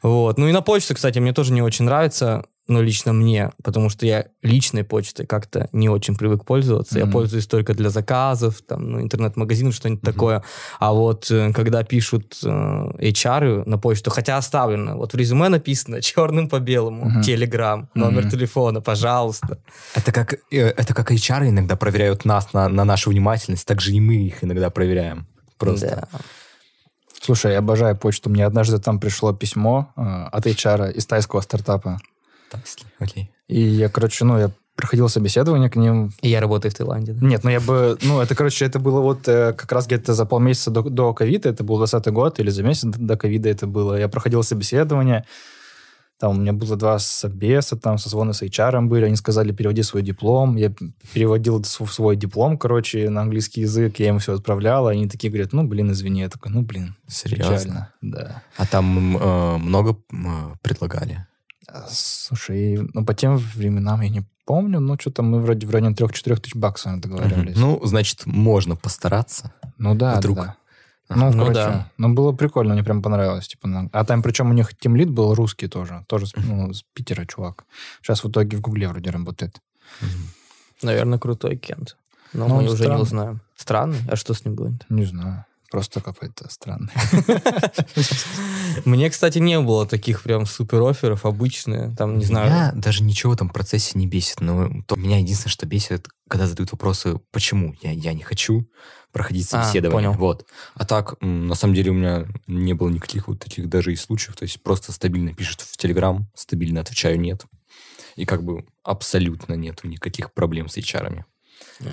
[0.02, 0.38] Вот.
[0.38, 4.06] Ну и на почту, кстати, мне тоже не очень нравится, но лично мне, потому что
[4.06, 7.00] я личной почтой как-то не очень привык пользоваться.
[7.00, 7.14] Я Мгм.
[7.14, 10.14] пользуюсь только для заказов, там, ну, интернет-магазинов, что-нибудь Мгм.
[10.14, 10.44] такое.
[10.80, 16.02] А вот э, когда пишут э, HR на почту, хотя оставлено, вот в резюме написано
[16.02, 17.22] черным по белому, Мгм.
[17.22, 18.30] Телеграм, номер Мгм.
[18.30, 19.58] телефона, пожалуйста.
[19.96, 23.92] Это как, э, это как HR иногда проверяют нас на, на нашу внимательность, так же
[23.92, 25.28] и мы их иногда проверяем.
[25.58, 26.08] Просто.
[26.12, 26.20] Да.
[27.22, 28.30] Слушай, я обожаю почту.
[28.30, 32.00] Мне однажды там пришло письмо э, от HR из тайского стартапа.
[32.64, 33.32] Если- Окей.
[33.48, 36.12] И я, короче, ну, я проходил собеседование к ним.
[36.22, 37.14] И я работаю в Таиланде.
[37.14, 37.26] да.
[37.28, 37.98] Нет, ну я бы...
[38.02, 41.64] Ну, это, короче, это было вот э, как раз где-то за полмесяца до, ковида, это
[41.64, 43.96] был 20 год, или за месяц до ковида это было.
[44.00, 45.26] Я проходил собеседование,
[46.20, 50.04] там у меня было два собеса, там созвоны с HR были, они сказали, переводи свой
[50.04, 50.56] диплом.
[50.56, 50.72] Я
[51.14, 55.52] переводил св- свой диплом, короче, на английский язык, я им все отправлял, они такие говорят,
[55.54, 56.22] ну, блин, извини.
[56.22, 57.56] Я такой, ну, блин, Серьезно?
[57.58, 57.94] печально.
[58.02, 58.44] Да.
[58.58, 59.98] А там э, много
[60.62, 61.26] предлагали?
[61.90, 66.36] Слушай, ну, по тем временам я не помню, но что-то мы вроде в районе 3-4
[66.38, 67.56] тысяч баксов договаривались.
[67.56, 67.62] Мгм.
[67.62, 69.54] Ну, значит, можно постараться.
[69.78, 70.38] Ну да, Вдруг.
[70.38, 70.56] да.
[71.10, 71.90] Ну, Ну короче, да.
[71.98, 73.48] ну, было прикольно, мне прям понравилось.
[73.48, 76.84] Типа, на- А там, причем, у них тимлит был русский тоже, тоже с- ну, с
[76.94, 77.66] Питера чувак.
[78.02, 79.60] Сейчас в итоге в Гугле вроде работает.
[80.82, 81.98] Наверное, крутой Кент.
[82.34, 83.02] Но Ну, мы уже не странный.
[83.02, 83.42] узнаем.
[83.58, 83.98] Странный?
[84.10, 84.86] А что с ним будет?
[84.90, 86.92] Не знаю, просто какой-то странный.
[88.86, 92.48] Мне, кстати, не было таких прям супер офферов, обычные, там, не знаю.
[92.52, 94.42] Меня даже ничего в этом процессе не бесит.
[94.42, 98.70] Но то, меня единственное, что бесит, когда задают вопросы, почему я, я не хочу
[99.12, 100.10] проходить А, собеседование.
[100.12, 100.20] понял.
[100.20, 100.46] вот.
[100.76, 104.36] А так, на самом деле, у меня не было никаких вот таких даже и случаев.
[104.36, 107.46] То есть просто стабильно пишут в Телеграм, стабильно отвечаю «нет».
[108.16, 111.24] И как бы абсолютно нету никаких проблем с HR.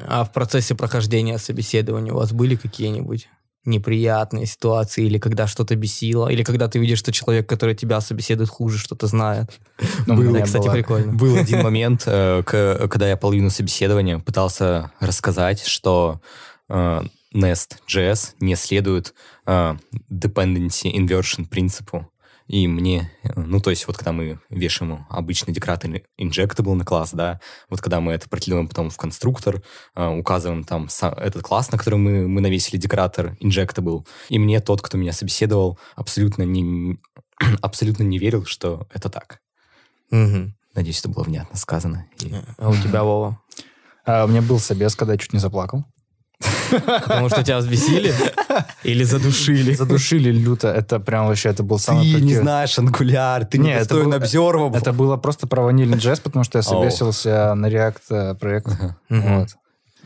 [0.06, 3.28] А в процессе прохождения собеседования у вас были какие-нибудь
[3.64, 8.48] неприятные ситуации, или когда что-то бесило, или когда ты видишь, что человек, который тебя собеседует,
[8.48, 9.50] хуже что-то знает.
[10.06, 11.12] Ну, было, кстати, была- прикольно.
[11.12, 16.20] Был один момент, э, когда я половину собеседования пытался рассказать, что
[16.68, 17.02] э,
[17.34, 19.14] Nest.js не следует
[19.46, 19.74] э,
[20.10, 22.08] dependency inversion принципу.
[22.48, 27.10] И мне, э, ну, то есть вот когда мы вешаем обычный декоратор injectable на класс,
[27.12, 29.62] да, вот когда мы это прокидываем потом в конструктор,
[29.94, 34.80] э, указываем там этот класс, на который мы, мы навесили декоратор injectable, и мне тот,
[34.82, 36.98] кто меня собеседовал, абсолютно не,
[37.60, 39.40] абсолютно не верил, что это так.
[40.10, 40.54] Мгм.
[40.74, 42.06] Надеюсь, это было внятно сказано.
[42.20, 43.38] И- А у тебя, Вова?
[44.06, 45.84] А, у меня был собес, когда я чуть не заплакал.
[46.70, 48.14] Потому что тебя взбесили?
[48.84, 49.74] Или задушили?
[49.74, 50.68] Задушили люто.
[50.68, 52.12] Это прям вообще, это был самый...
[52.12, 54.76] Ты не знаешь ангуляр, ты не был- observable.
[54.76, 58.68] Это было просто про ванильный джесс, потому что я собесился на React э, проект.
[59.08, 59.48] Вот.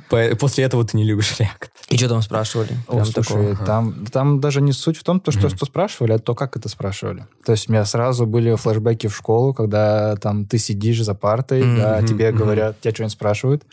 [0.09, 1.69] По- После этого ты не любишь React.
[1.89, 2.71] И что там спрашивали?
[2.87, 3.67] О, Прям слушай, такого.
[3.67, 5.57] там, там даже не суть в том, то, что, Мгм.
[5.57, 7.27] что спрашивали, а то, как это спрашивали.
[7.45, 11.63] То есть у меня сразу были флешбеки в школу, когда там ты сидишь за партой,
[11.65, 12.39] Мгм, да, тебе мгм.
[12.39, 13.65] говорят, тебя что-нибудь спрашивают,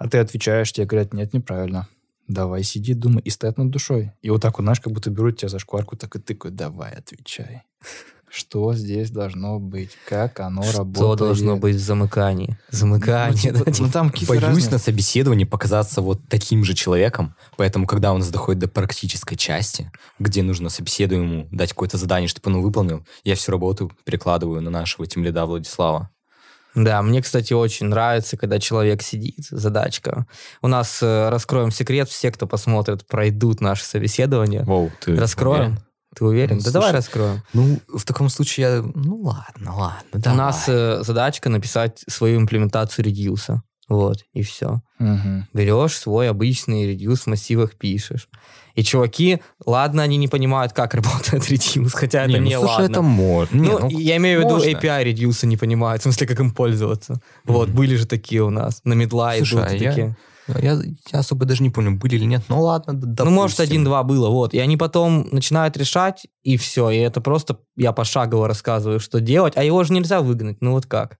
[0.00, 1.86] а ты отвечаешь, тебе говорят, нет, неправильно.
[2.26, 4.12] Давай сиди, думай, и стоят над душой.
[4.22, 6.92] И вот так вот, знаешь, как будто берут тебя за шкварку, так и тыкают, давай,
[6.92, 7.64] отвечай.
[8.30, 9.90] Что здесь должно быть?
[10.08, 11.18] Как оно Что работает?
[11.18, 12.56] должно быть в замыкании?
[12.72, 17.34] Ну, Замыкание, типа, да, ну, там Боюсь разные- на собеседовании показаться вот таким же человеком,
[17.58, 22.54] поэтому, когда у нас доходит до практической части, где нужно собеседуемому дать какое-то задание, чтобы
[22.56, 26.08] он выполнил, я всю работу перекладываю на нашего тимлида Владислава.
[26.74, 30.26] Да, мне, кстати, очень нравится, когда человек сидит, задачка.
[30.62, 34.62] У нас, э, раскроем секрет, все, кто посмотрит, пройдут наше собеседование.
[34.64, 35.60] Воу, ты Раскроем?
[35.60, 35.80] уверен?
[36.16, 36.56] Ты уверен?
[36.56, 37.42] Ну, да давай слушай, раскроем.
[37.52, 38.82] Ну, в таком случае я...
[38.94, 40.38] Ну, ладно, ладно, У давай.
[40.38, 43.62] нас э, задачка написать свою имплементацию редьюса.
[43.88, 44.82] Вот, и все.
[45.00, 45.48] Мгм.
[45.52, 48.28] Берешь свой обычный редьюс в массивах, пишешь.
[48.74, 52.68] И чуваки, ладно, они не понимают, как работает редьюс, хотя это Не, ну, не слушай,
[52.82, 52.92] ладно.
[52.92, 53.56] это можно.
[53.60, 54.56] Не, ну, ну, я имею в виду.
[54.58, 57.20] API редьюса не понимают, в смысле, как им пользоваться.
[57.44, 58.80] Вот, были же такие у нас.
[58.84, 60.16] На медла Слушай, идут а я- такие.
[60.60, 60.80] Я,
[61.12, 62.42] я особо даже не помню, были или нет.
[62.48, 63.72] Ну ладно, д- Ну, может, допустим.
[63.72, 64.52] один-два было, вот.
[64.52, 66.90] И они потом начинают решать, и все.
[66.90, 70.56] И это просто я пошагово рассказываю, что делать, а его же нельзя выгнать.
[70.60, 71.18] Ну, вот как?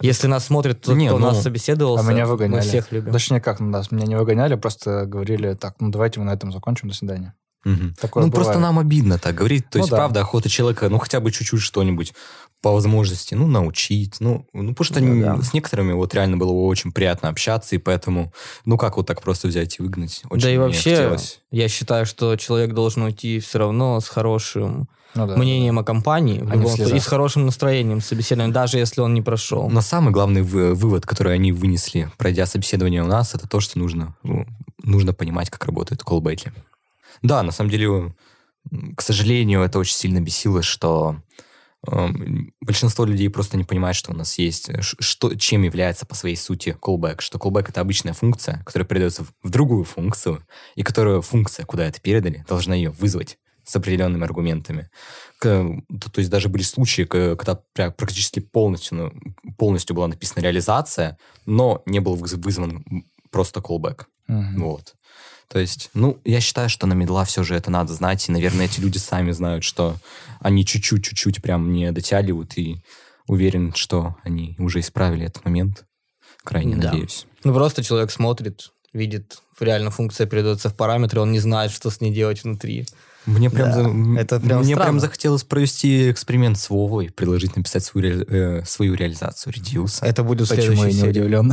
[0.00, 3.12] Если нас смотрит тот, Не, кто ну, нас собеседовался, А меня мы всех любим.
[3.12, 6.88] Точнее, как нас меня не выгоняли, просто говорили, так, ну давайте мы на этом закончим,
[6.88, 7.34] до свидания.
[7.64, 7.94] Мгм.
[8.00, 8.68] Такое ну, просто бывает.
[8.74, 9.68] нам обидно так говорить.
[9.68, 9.96] То Ну есть, да.
[9.96, 12.14] правда, охота человека, ну, хотя бы чуть-чуть что-нибудь
[12.62, 14.16] по возможности, ну, научить.
[14.20, 15.42] Ну, ну потому что Ну не- да.
[15.42, 18.32] с некоторыми вот реально было очень приятно общаться, и поэтому,
[18.64, 20.22] ну, как вот так просто взять и выгнать?
[20.30, 21.40] Очень да и вообще, хотелось.
[21.50, 26.38] я считаю, что человек должен уйти все равно с хорошим Ну да, мнением о компании,
[26.38, 29.68] в любом и с хорошим настроением собеседования, даже если он не прошел.
[29.68, 33.80] Но самый главный вы- вывод, который они вынесли, пройдя собеседование у нас, это то, что
[33.80, 34.46] нужно, ну,
[34.80, 36.52] нужно понимать, как работают колбеки.
[37.20, 38.14] Да, на самом деле,
[38.96, 41.16] к сожалению, это очень сильно бесило, что
[41.90, 46.36] эм, большинство людей просто не понимает, что у нас есть, что, чем является по своей
[46.36, 51.66] сути callback, что callback это обычная функция, которая передается в, другую функцию, и которая функция,
[51.66, 53.36] куда это передали, должна ее вызвать
[53.68, 54.88] с определенными аргументами.
[55.38, 55.68] К-
[56.00, 59.12] то, то есть даже были случаи, когда практически полностью, ну,
[59.58, 62.84] полностью была написана реализация, но не был выз- вызван
[63.30, 64.04] просто callback.
[64.26, 64.60] Мгм.
[64.62, 64.94] Вот.
[65.48, 68.66] То есть, ну, я считаю, что на медла все же это надо знать, и, наверное,
[68.66, 69.96] эти люди сами знают, что
[70.40, 72.82] они чуть-чуть, чуть-чуть прям не дотягивают, и
[73.26, 75.84] уверен, что они уже исправили этот момент.
[76.44, 76.90] Крайне Да.
[76.90, 77.26] надеюсь.
[77.44, 82.00] Ну, просто человек смотрит, видит, реально функция передается в параметры, он не знает, что с
[82.00, 82.86] ней делать внутри.
[83.28, 84.84] Мне прям, Да, за- это прям мне странно.
[84.84, 89.98] прям захотелось провести эксперимент с Вовой, предложить написать свою, ре- э, свою реализацию Reduce.
[90.02, 91.52] Это будет в Почему я не удивлен?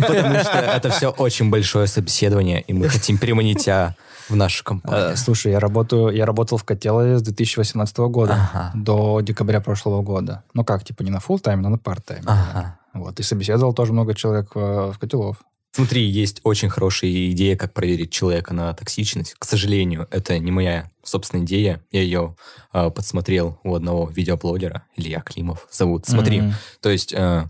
[0.00, 3.94] Потому что это все очень большое собеседование, и мы хотим переманить тебя
[4.28, 5.10] в нашу компанию.
[5.10, 8.70] Э, Слушай, я работаю, я работал в Котелове с 2018 года Ага.
[8.74, 10.42] до декабря прошлого года.
[10.54, 12.22] Ну как, типа не на full тайм, но на part тайм.
[12.26, 12.78] Ага.
[12.94, 15.36] Вот, и собеседовал тоже много человек э, в Котелов.
[15.74, 19.34] Смотри, есть очень хорошая идея, как проверить человека на токсичность.
[19.38, 21.82] К сожалению, это не моя собственная идея.
[21.90, 22.36] Я ее
[22.74, 26.06] э, подсмотрел у одного видеоблогера, Илья Климов зовут.
[26.06, 26.54] Смотри, Мгм.
[26.82, 27.46] то есть э,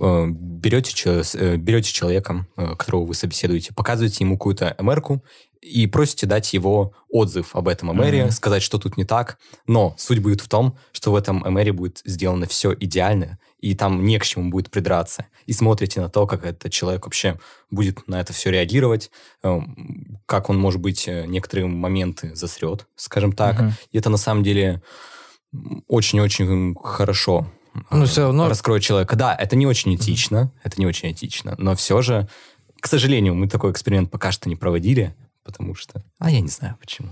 [0.00, 1.22] э, берете,
[1.56, 5.24] берете человека, э, которого вы собеседуете, показываете ему какую-то МР-ку
[5.60, 8.30] и просите дать его отзыв об этом МРе, Мгм.
[8.30, 9.38] сказать, что тут не так.
[9.66, 14.04] Но суть будет в том, что в этом МРе будет сделано все идеально, и там
[14.04, 15.24] не к чему будет придраться.
[15.46, 17.38] И смотрите на то, как этот человек вообще
[17.70, 19.10] будет на это все реагировать,
[19.42, 19.58] э,
[20.26, 23.58] как он, может быть, э, некоторые моменты засрет, скажем так.
[23.58, 23.72] Мгм.
[23.90, 24.82] И это на самом деле
[25.88, 27.50] очень-очень хорошо
[27.90, 28.50] Ну, все равно...
[28.50, 29.16] раскроет человека.
[29.16, 32.28] Да, это не очень этично, это не очень этично, но все же,
[32.80, 36.04] к сожалению, мы такой эксперимент пока что не проводили, потому что...
[36.18, 37.08] А я не знаю почему.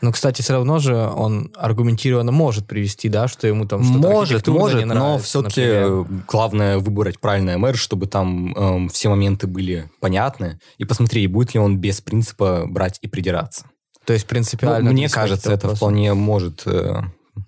[0.00, 4.46] Ну, кстати, все равно же он аргументированно может привести, да, что ему там что-то Может,
[4.48, 6.06] может, не но нравится, все-таки например.
[6.28, 11.60] главное выбрать правильное мэр, чтобы там эм, все моменты были понятны, и посмотреть, будет ли
[11.60, 13.66] он без принципа брать и придираться.
[14.04, 14.90] То есть Ну, принципиально...
[14.90, 15.76] мне отнесись к кажется, это вопросу.
[15.76, 16.62] вполне может...
[16.66, 17.02] э,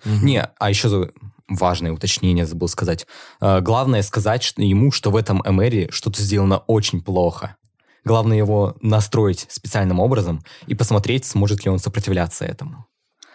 [0.04, 0.26] Мгм.
[0.26, 1.10] Не, а еще
[1.48, 3.06] важное уточнение забыл сказать.
[3.40, 7.56] Э, Главное сказать что- ему, что в этом МРе что-то сделано очень плохо.
[8.04, 12.86] Главное его настроить специальным образом и посмотреть, сможет ли он сопротивляться этому.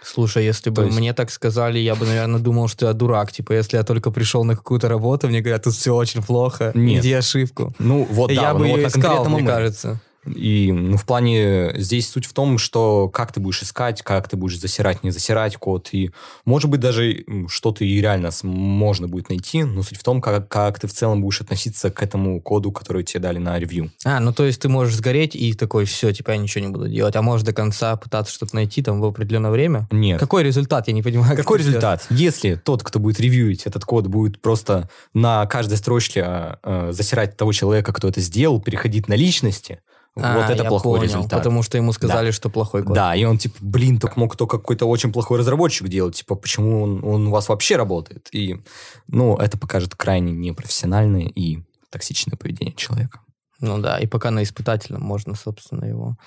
[0.03, 3.31] Слушай, если бы есть- мне так сказали, я бы, наверное, думал, что я дурак.
[3.31, 7.03] Типа, если я только пришел на какую-то работу, мне говорят, тут все очень плохо, Нет.
[7.03, 7.73] иди ошибку.
[7.79, 9.47] Ну, вот, да, я ну, бы вот ее на искал, мне MR.
[9.47, 9.99] кажется.
[10.25, 14.37] И, ну, в плане, здесь суть в том, что как ты будешь искать, как ты
[14.37, 16.11] будешь засирать, не засирать код, и,
[16.45, 20.79] может быть, даже что-то и реально можно будет найти, но суть в том, как, как
[20.79, 23.91] ты в целом будешь относиться к этому коду, который тебе дали на ревью.
[24.03, 26.87] А, ну то есть ты можешь сгореть и такой, все, типа я ничего не буду
[26.87, 27.15] делать.
[27.15, 29.87] А можешь до конца пытаться что-то найти там в определенное время?
[29.91, 30.19] Нет.
[30.19, 30.87] Какой результат?
[30.87, 31.35] Я не понимаю.
[31.35, 31.75] как Какой сделать.
[31.75, 32.05] результат?
[32.09, 37.53] Если тот, кто будет ревьюить этот код, будет просто на каждой строчке а, засирать того
[37.53, 39.79] человека, кто это сделал, переходить на личности,
[40.17, 41.39] А, вот это я плохой понял, результат.
[41.39, 42.95] Потому что ему сказали, что плохой код.
[42.95, 46.15] Да, и он типа, блин, так мог только какой-то очень плохой разработчик делать.
[46.15, 48.29] Типа, почему он, он у вас вообще работает?
[48.31, 48.61] И,
[49.07, 51.59] ну, это покажет крайне непрофессиональное и
[51.89, 53.19] токсичное поведение человека.
[53.59, 56.17] Ну да, и пока на испытательном можно, собственно, его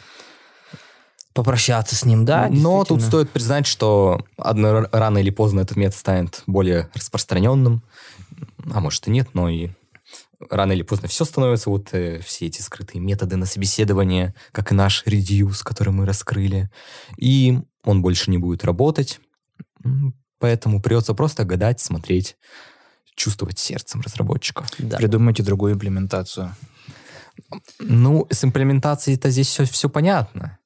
[1.34, 2.48] попрощаться с ним, да.
[2.50, 7.82] Но тут стоит признать, что одно, рано или поздно этот метод станет более распространенным.
[8.72, 9.70] А может и нет, но и
[10.50, 11.70] рано или поздно все становится.
[11.70, 16.70] Вот э, все эти скрытые методы на собеседование, как и наш редьюс, который мы раскрыли.
[17.16, 19.20] И он больше не будет работать.
[20.38, 22.36] Поэтому придется просто гадать, смотреть,
[23.14, 24.68] чувствовать сердцем разработчиков.
[24.78, 24.96] Да.
[24.96, 26.54] Придумайте другую имплементацию.
[27.80, 30.58] Ну, с имплементацией-то здесь все, все понятно.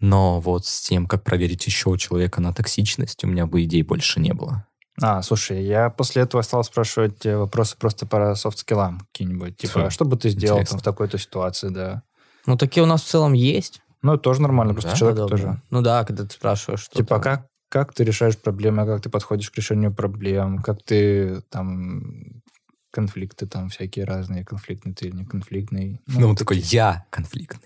[0.00, 4.20] Но вот с тем, как проверить еще человека на токсичность, у меня бы идей больше
[4.20, 4.66] не было.
[5.00, 9.56] А, слушай, я после этого стал спрашивать э, вопросы просто по софт-скиллам какие-нибудь.
[9.56, 12.02] Типа, а что бы ты сделал там, в такой-то ситуации, да.
[12.46, 13.80] Ну, такие у нас в целом есть.
[14.02, 15.44] Ну, это тоже нормально, просто Да, человек подобные.
[15.46, 15.62] тоже.
[15.70, 17.22] Ну да, когда ты спрашиваешь, что Типа, там.
[17.22, 22.42] как, как ты решаешь проблемы, как ты подходишь к решению проблем, как ты там
[22.90, 26.00] конфликты там всякие разные, конфликтный ты или не конфликтный.
[26.06, 27.60] Ну, он вот такой, я конфликтный.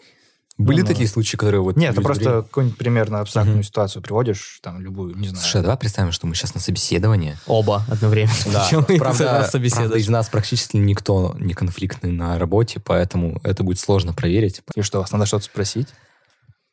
[0.64, 0.88] Были Ну, ну.
[0.88, 1.76] такие случаи, которые вот...
[1.76, 3.64] Нет, ты просто какую-нибудь примерно абстрактную Мгм.
[3.64, 5.42] ситуацию приводишь, там, любую, не знаю.
[5.42, 7.36] Слушай, а давай представим, что мы сейчас на собеседовании.
[7.46, 8.32] Оба одновременно.
[8.52, 14.62] Да, правда, из нас практически никто не конфликтный на работе, поэтому это будет сложно проверить.
[14.74, 15.88] И что, вас надо что-то спросить?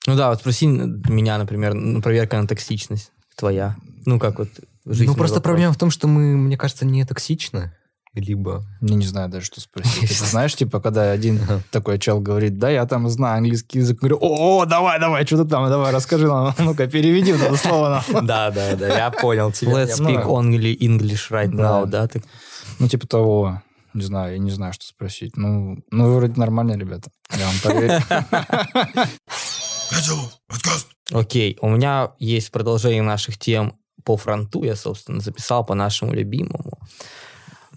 [0.08, 3.76] Ну да, вот спроси меня, например, ну, проверка на токсичность твоя.
[4.06, 4.50] Ну, как вот
[4.86, 5.10] жизнь.
[5.12, 7.74] ну, просто проблема в том, что мы, мне кажется, не токсичны.
[8.16, 8.64] Либо...
[8.82, 10.10] Я не знаю даже, что спросить.
[10.20, 11.40] Ты знаешь, типа, когда один
[11.72, 15.50] такой чел говорит, да, я там знаю английский язык, говорю, о, давай, давай, что ты
[15.50, 18.26] там, давай, расскажи нам, ну-ка, переведи вот это слово нам.
[18.26, 19.72] Да, да, да, я понял тебя.
[19.72, 22.08] Let's speak ну, only English right now, да?
[22.08, 22.24] ты-
[22.80, 23.62] Ну, типа того,
[23.94, 25.38] не знаю, я не знаю, что спросить.
[25.38, 28.02] Ну, ну вы вроде нормальные ребята, я вам поверю.
[31.12, 34.64] Окей, у меня есть продолжение наших тем по фронту.
[34.64, 36.80] Я, собственно, записал по нашему любимому.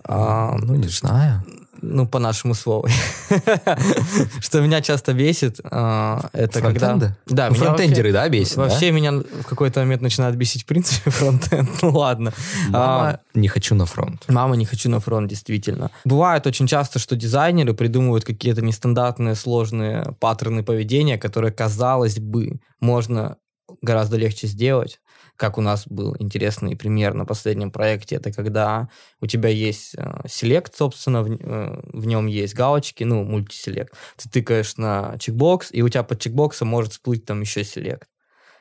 [0.05, 1.43] А, Ну, не знаю.
[1.81, 2.87] ну, по нашему слову.
[4.41, 6.97] Что меня часто бесит, а, это когда...
[7.27, 8.57] Да, Ну, фронтендеры, да, бесит?
[8.57, 11.69] Вообще меня в какой-то момент начинает бесить, в принципе, фронтенд.
[11.83, 12.33] Ну, ладно.
[12.69, 14.25] Мама, А, не хочу на фронт.
[14.29, 15.91] Мама, не хочу на фронт, действительно.
[16.05, 23.37] Бывает очень часто, что дизайнеры придумывают какие-то нестандартные, сложные паттерны поведения, которые, казалось бы, можно
[23.81, 25.01] гораздо легче сделать.
[25.37, 28.89] Как у нас был интересный пример на последнем проекте, это когда
[29.21, 33.95] у тебя есть э, селект, собственно, в, э, в нем есть галочки, ну, мультиселект.
[34.17, 38.09] Ты тыкаешь на чекбокс, и у тебя под чекбоксом может всплыть там еще селект.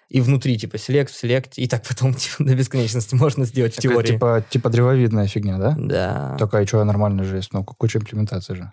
[0.10, 3.92] И внутри, типа, селект, селект, и так потом типа, до бесконечности можно сделать в Такая,
[3.92, 4.12] теории.
[4.14, 5.76] Типа, типа древовидная фигня, да?
[5.78, 6.36] Да.
[6.38, 8.72] Такая, что нормально же есть, ну, куча имплементаций же.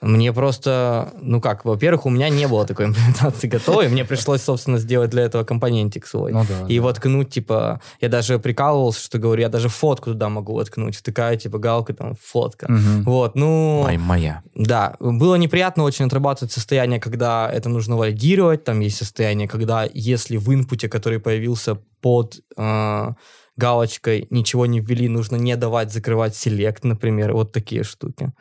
[0.00, 4.78] Мне просто, ну как, во-первых, у меня не было такой имплементации готовой, мне пришлось, собственно,
[4.78, 6.32] сделать для этого компонентик свой.
[6.32, 6.66] Ну да.
[6.68, 6.84] И да.
[6.84, 11.58] воткнуть, типа, я даже прикалывался, что говорю, я даже фотку туда могу воткнуть, втыкаю, типа,
[11.58, 12.70] галка, там, фотка.
[12.70, 13.02] Мгм.
[13.04, 14.42] Вот, ну, Май- Моя.
[14.54, 20.36] да, было неприятно очень отрабатывать состояние, когда это нужно валидировать, там есть состояние, когда если
[20.36, 23.12] в инпуте, который появился под э,
[23.56, 28.32] галочкой, ничего не ввели, нужно не давать закрывать селект, например, вот такие штуки.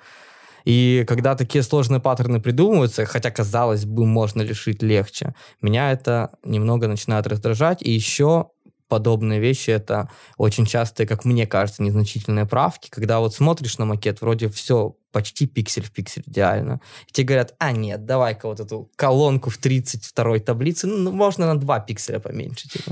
[0.68, 6.90] И когда такие сложные паттерны придумываются, хотя, казалось бы, можно решить легче, меня это немного
[6.90, 7.82] начинает раздражать.
[7.82, 8.50] И еще
[8.90, 14.20] подобные вещи, это очень частые, как мне кажется, незначительные правки, когда вот смотришь на макет,
[14.20, 16.82] вроде все почти пиксель в пиксель идеально.
[17.08, 21.58] И тебе говорят, а нет, давай-ка вот эту колонку в 32 таблице, ну, можно на
[21.58, 22.68] 2 пикселя поменьше.
[22.68, 22.92] Типа.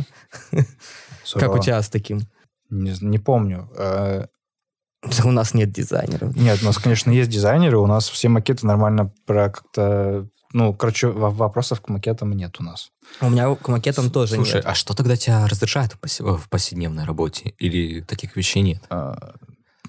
[1.34, 2.22] Как у тебя с таким?
[2.70, 3.70] Не, не помню.
[5.24, 6.36] У нас нет дизайнеров.
[6.36, 10.28] Нет, у нас, конечно, есть дизайнеры, у нас все макеты нормально про как-то...
[10.54, 12.92] Ну, короче, во- вопросов к макетам нет у нас.
[13.20, 14.66] У меня к макетам тоже Слушай, нет.
[14.66, 17.54] а что тогда тебя раздражает в повседневной работе?
[17.60, 18.82] Или таких вещей нет?
[18.90, 19.36] А,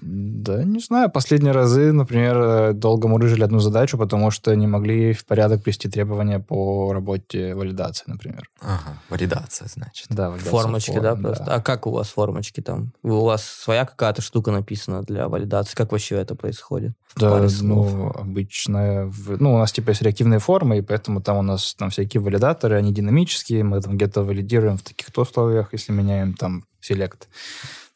[0.01, 1.09] Да, не знаю.
[1.09, 5.89] Последние разы, например, э, долго мурыжили одну задачу, потому что не могли в порядок привести
[5.89, 8.49] требования по работе валидации, например.
[8.61, 10.07] Ага, валидация, значит.
[10.09, 11.43] Да, валидация Формочки, форм, да, просто.
[11.45, 12.93] А как у вас формочки там?
[13.03, 15.75] У вас своя какая-то штука написана для валидации?
[15.75, 16.93] Как вообще это происходит?
[17.15, 19.05] В Да, ну, обычно...
[19.07, 22.21] в- ну, у нас типа есть реактивные формы, и поэтому там у нас там всякие
[22.21, 27.27] валидаторы, они динамические, мы там где-то валидируем в таких-то условиях, если меняем там select,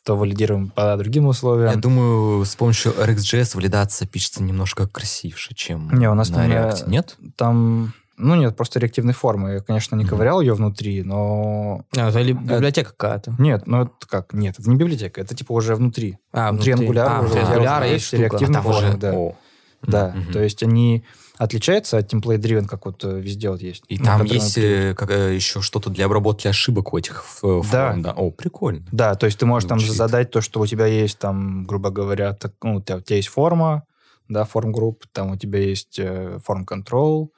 [0.03, 1.69] то валидируем по другим условиям.
[1.71, 6.51] Я думаю, с помощью RxJS валидация пишется немножко красивше, чем Не, у нас на там,
[6.51, 6.89] э, React.
[6.89, 7.17] Нет?
[7.35, 9.51] Там, ну нет, просто реактивные формы.
[9.53, 11.85] Я, конечно, не ковырял ее внутри, но...
[11.95, 13.35] А, это ли- библиотека какая-то.
[13.37, 14.33] Нет, ну это как?
[14.33, 16.17] Нет, это не библиотека, это типа уже внутри.
[16.33, 18.21] А, внутри Angular А, уже внутри уже есть есть штука.
[18.23, 18.97] реактивные А там формы, уже...
[18.97, 19.13] да.
[19.13, 19.35] О.
[19.83, 20.33] Да, Мгм.
[20.33, 21.03] то есть они
[21.43, 23.83] отличаются от template-driven, как вот э, везде вот есть.
[23.87, 27.25] И на там мы есть э, как, э, еще что-то для обработки ошибок у этих
[27.71, 27.95] Да.
[27.97, 28.11] Да.
[28.11, 28.85] О, прикольно.
[28.91, 29.97] Да, то есть ты можешь там Звучит.
[29.97, 33.15] задать то, что у тебя есть там, грубо говоря, так, ну, у тебя, у тебя
[33.15, 33.83] есть форма,
[34.29, 35.99] да, форм групп, там у тебя есть
[36.45, 37.29] форм control,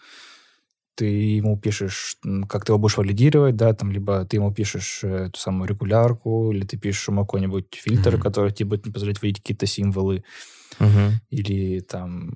[0.96, 2.18] ты ему пишешь,
[2.50, 6.66] как ты его будешь валидировать, да, там, либо ты ему пишешь эту самую регулярку, или
[6.66, 8.22] ты пишешь ему какой-нибудь фильтр, Мгм.
[8.22, 10.24] который тебе будет не позволять вводить какие-то символы,
[10.80, 11.22] Мгм.
[11.30, 12.32] или там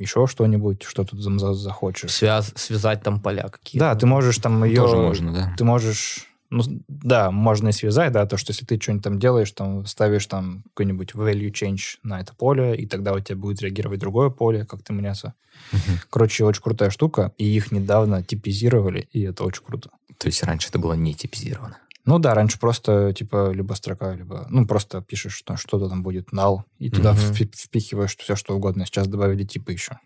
[0.00, 2.10] еще что-нибудь, что ты там за- захочешь.
[2.10, 3.86] Связ- связать там поля какие-то.
[3.86, 4.76] Да, ты можешь там ее...
[4.76, 5.54] Тоже можно, да.
[5.56, 6.26] Ты можешь...
[6.52, 10.26] Ну, да, можно и связать, да, то, что если ты что-нибудь там делаешь, там ставишь
[10.26, 14.64] там какой-нибудь value change на это поле, и тогда у тебя будет реагировать другое поле,
[14.64, 15.34] как-то меняться.
[15.70, 16.00] Мгм.
[16.10, 19.90] Короче, очень крутая штука, и их недавно типизировали, и это очень круто.
[20.18, 21.76] То есть раньше это было не типизировано.
[22.04, 24.46] Ну да, раньше просто, типа, либо строка, либо...
[24.48, 28.86] Ну, просто пишешь, что что-то там будет null, и туда впи- впихиваешь все, что угодно.
[28.86, 29.98] Сейчас добавили типы еще.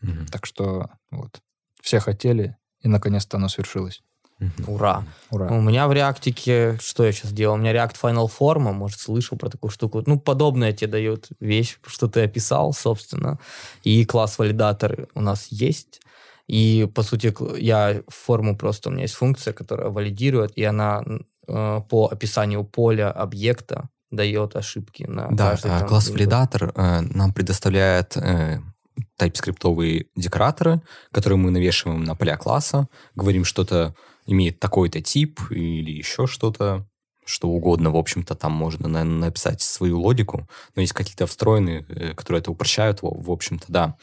[0.00, 0.26] Мгм.
[0.26, 1.40] Так что, вот.
[1.82, 4.02] Все хотели, и наконец-то оно свершилось.
[4.66, 5.04] Ура.
[5.30, 5.48] Ура.
[5.48, 7.56] У меня в реактике, что я сейчас делал?
[7.56, 10.02] У меня React Final Form, может, слышал про такую штуку.
[10.06, 13.38] Ну, подобное тебе дает вещь, что ты описал, собственно.
[13.82, 16.00] И класс валидатор у нас есть.
[16.46, 21.04] И, по сути, я форму просто, у меня есть функция, которая валидирует, и она
[21.88, 27.32] по описанию поля объекта дает ошибки на Да, каждый а, там класс валидатор э, нам
[27.32, 28.60] предоставляет э,
[29.16, 30.82] тайпскриптовые декораторы,
[31.12, 33.94] которые мы навешиваем на поля класса, говорим, что-то
[34.26, 36.86] имеет такой-то тип или еще что-то,
[37.24, 42.14] что угодно, в общем-то, там можно на- написать свою логику, но есть какие-то встроенные, э,
[42.14, 43.96] которые это упрощают, в общем-то, да.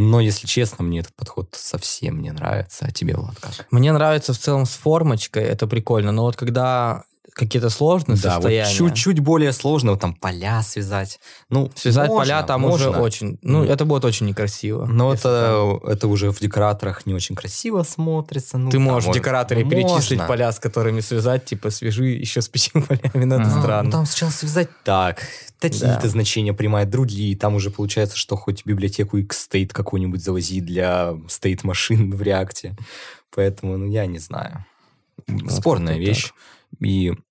[0.00, 2.86] Но, если честно, мне этот подход совсем не нравится.
[2.86, 3.66] А тебе, Влад, как?
[3.72, 7.02] Мне нравится в целом с формочкой, это прикольно, но вот когда
[7.38, 8.74] какие-то сложные Да, вот состояния...
[8.74, 11.20] чуть-чуть более сложно, вот там поля связать.
[11.48, 12.90] Ну, Связать можно, поля там можно.
[12.90, 13.38] уже очень...
[13.42, 13.70] Ну, Мгм.
[13.70, 14.86] это будет очень некрасиво.
[14.86, 18.58] Но это, это уже в декораторах не очень красиво смотрится.
[18.58, 19.20] Ну, Ты можешь в можно.
[19.20, 20.26] декораторе Ну, перечислить можно.
[20.26, 23.54] поля, с которыми связать, типа, свяжи еще с пятью полями, но это Ага.
[23.56, 23.90] Ну, странно.
[23.90, 25.22] там сначала связать так,
[25.60, 26.08] такие-то Да.
[26.08, 27.36] значения примать другие.
[27.36, 32.76] Там уже получается, что хоть библиотеку Xstate какую-нибудь завози для state машин в реакте.
[33.34, 34.64] Поэтому, ну, я не знаю.
[35.48, 36.32] Спорная как-то вещь.
[36.80, 37.24] И м,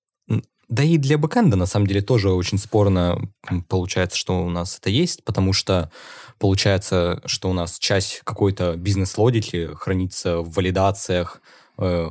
[0.70, 3.22] да и для бэкэнда, на самом деле, тоже очень спорно
[3.70, 5.92] получается, что у нас это есть, потому что
[6.40, 11.42] получается, что у нас часть какой-то бизнес-логики хранится в валидациях,
[11.78, 12.10] э,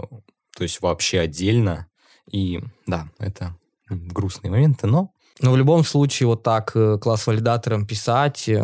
[0.57, 1.87] то есть вообще отдельно.
[2.31, 3.57] И да, это
[3.89, 8.59] грустные моменты, но Но в любом случае вот так э, класс валидатором писать э,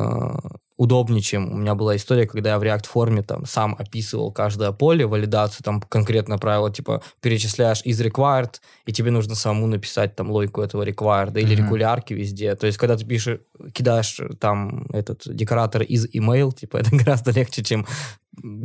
[0.76, 4.72] удобнее, чем у меня была история, когда я в React форме там сам описывал каждое
[4.72, 8.54] поле, валидацию, там конкретно правило, типа перечисляешь из required,
[8.86, 11.64] и тебе нужно самому написать там логику этого required, или Мгм.
[11.66, 12.54] регулярки везде.
[12.56, 13.40] То есть, когда ты пишешь,
[13.72, 17.86] кидаешь э, там этот декоратор из email, типа это гораздо легче, чем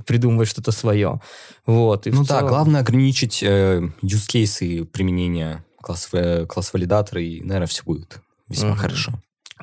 [0.05, 1.19] придумывать что-то свое.
[1.65, 2.07] Вот.
[2.07, 6.09] И ну да, целом- главное ограничить э, use кейсы применения класс,
[6.47, 8.77] класс валидатора, и, наверное, все будет весьма Мгм.
[8.77, 9.11] хорошо.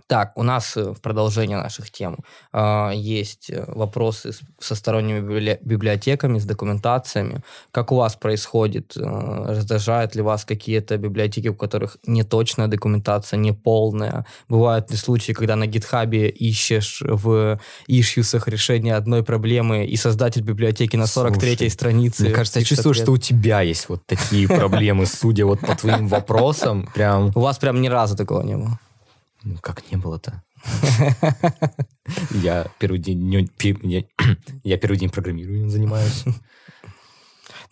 [0.06, 2.18] Так, у нас э, в продолжение наших тем
[2.52, 7.42] э, есть э, вопросы со сторонними библи- библиотеками, с документациями.
[7.70, 8.96] Как у вас происходит?
[8.96, 14.26] Э, раздражают ли вас какие-то библиотеки, у которых неточная документация, неполная?
[14.48, 20.96] Бывают ли случаи, когда на гитхабе ищешь в ишьюсах решение одной проблемы, и создатель библиотеки
[20.96, 22.22] на 43-й Слушай, странице...
[22.24, 23.04] Мне кажется, я чувствую, ответ?
[23.04, 26.88] что у тебя есть вот такие проблемы, судя вот по твоим вопросам.
[26.94, 28.78] Прям, У вас прям ни разу такого не было?
[29.44, 30.42] Ну как не было-то?
[32.30, 33.48] Я первый день,
[34.64, 36.24] я, первый день программированием занимаюсь.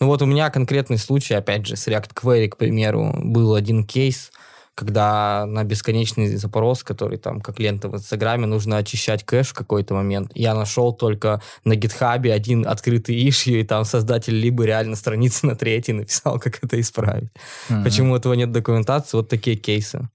[0.00, 3.84] Ну вот у меня конкретный случай, опять же, с React Query, к примеру, был один
[3.84, 4.32] кейс,
[4.74, 9.94] когда на бесконечный запрос, который там как лента в Инстаграме, нужно очищать кэш в какой-то
[9.94, 10.32] момент.
[10.34, 15.54] Я нашел только на гитхабе один открытый issue, и там создатель либо реально страницы на
[15.54, 17.30] третьей написал, как это исправить.
[17.68, 17.84] Мгм.
[17.84, 19.16] Почему этого нет документации?
[19.16, 20.08] Вот такие кейсы.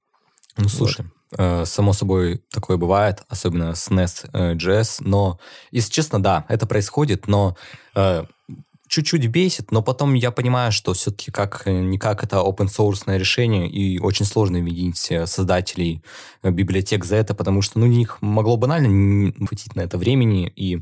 [0.57, 1.05] Ну, слушай,
[1.37, 5.39] э, само собой такое бывает, особенно с Nest.js, но,
[5.71, 7.55] если честно, да, это происходит, но
[7.95, 8.25] э,
[8.87, 14.25] чуть-чуть бесит, но потом я понимаю, что все-таки как-никак это open source решение, и очень
[14.25, 16.03] сложно винить э, создателей
[16.43, 19.97] э, библиотек за это, потому что, ну, у них могло банально не хватить на это
[19.97, 20.81] времени, и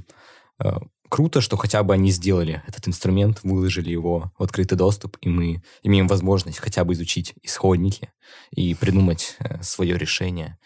[0.64, 0.78] э,
[1.10, 5.64] круто, что хотя бы они сделали этот инструмент, выложили его в открытый доступ, и мы
[5.84, 8.12] имеем возможность хотя бы изучить исходники
[8.52, 10.58] и придумать э, свое решение,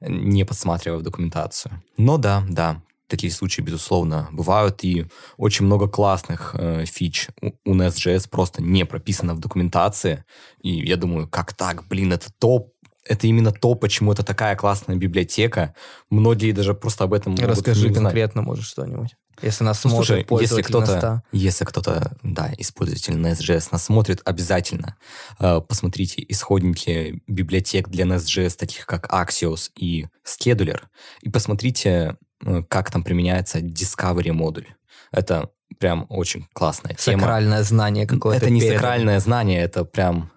[0.00, 1.82] не подсматривая в документацию.
[1.96, 5.06] Но да, да, такие случаи, безусловно, бывают, и
[5.36, 10.24] очень много классных э, фич у, у Nest.js просто не прописано в документации,
[10.62, 12.72] и я думаю, как так, блин, это топ,
[13.04, 15.74] это именно то, почему это такая классная библиотека.
[16.10, 18.04] Многие даже просто об этом могут Расскажи не знать.
[18.04, 19.16] конкретно, может, что-нибудь.
[19.40, 24.20] Если нас Ну, смотрит слушай, если кто-то, если кто-то, да, из пользователей Nest.js нас смотрит,
[24.24, 24.96] обязательно
[25.40, 30.80] э, посмотрите исходники библиотек для Nest.js, таких как Axios и Scheduler,
[31.22, 34.66] и посмотрите, э, как там применяется Discovery модуль.
[35.10, 35.48] Это
[35.78, 37.22] прям очень классная тема.
[37.22, 38.44] Сакральное знание какое-то.
[38.44, 38.78] Это не передано.
[38.80, 40.30] сакральное знание, это прям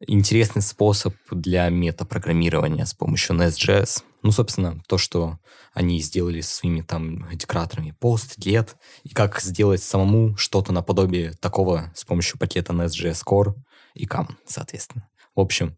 [0.00, 4.02] интересный способ для метапрограммирования с помощью Nest.js.
[4.22, 5.38] Ну, собственно, то, что
[5.72, 8.70] они сделали со своими там декораторами post, get,
[9.04, 13.54] и как сделать самому что-то наподобие такого с помощью пакета Nest.js Core
[13.94, 15.08] и Common, соответственно.
[15.34, 15.76] В общем,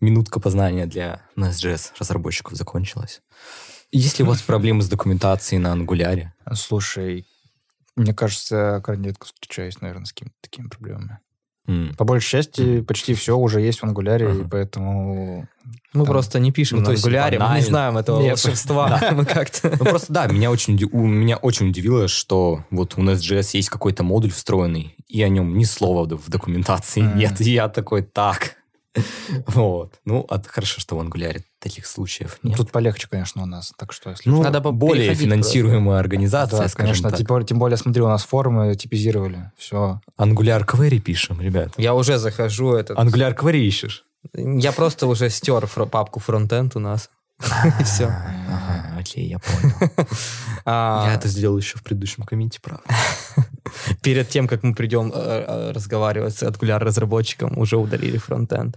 [0.00, 3.22] минутка познания для Nest.js разработчиков закончилась.
[3.90, 6.32] Есть ли у вас проблемы с документацией на ангуляре?
[6.54, 7.26] Слушай,
[7.96, 11.18] мне кажется, крайне редко встречаюсь, наверное, с какими-то такими проблемами.
[11.96, 14.48] По большей части, почти все уже есть в ангуляре, и Ага.
[14.50, 15.48] поэтому...
[15.92, 17.66] Мы Там- просто не пишем Ну, на ангуляре, мы не банально.
[17.66, 18.30] знаем этого Нет.
[18.42, 19.00] волшебства.
[19.12, 19.70] Мы как-то...
[19.78, 24.04] Ну просто да, меня очень, у меня очень удивило, что вот у Nest.js есть какой-то
[24.04, 27.40] модуль встроенный, и о нем ни слова в документации нет.
[27.40, 28.56] И я такой, так.
[29.46, 30.00] Вот.
[30.04, 32.56] Ну, а хорошо, что в ангуляре таких случаев нет.
[32.56, 34.28] Тут полегче, конечно, у нас, так что если...
[34.28, 37.18] Ну, Надо по- более финансируемая организация, да, конечно, так.
[37.18, 40.00] тем более, тем более, смотри, у нас форумы типизировали, все.
[40.18, 41.72] Angular query пишем, ребят.
[41.76, 42.98] Я уже захожу этот...
[42.98, 44.04] Angular query ищешь?
[44.34, 47.10] Я просто уже стер папку фронтенд у нас.
[47.80, 48.06] И все.
[48.06, 49.74] Ага, окей, я понял.
[50.66, 52.84] Я это сделал еще в предыдущем комменте, правда.
[54.02, 58.76] Перед тем, как мы придем э, э, разговаривать с Angular разработчиком, уже удалили фронтенд.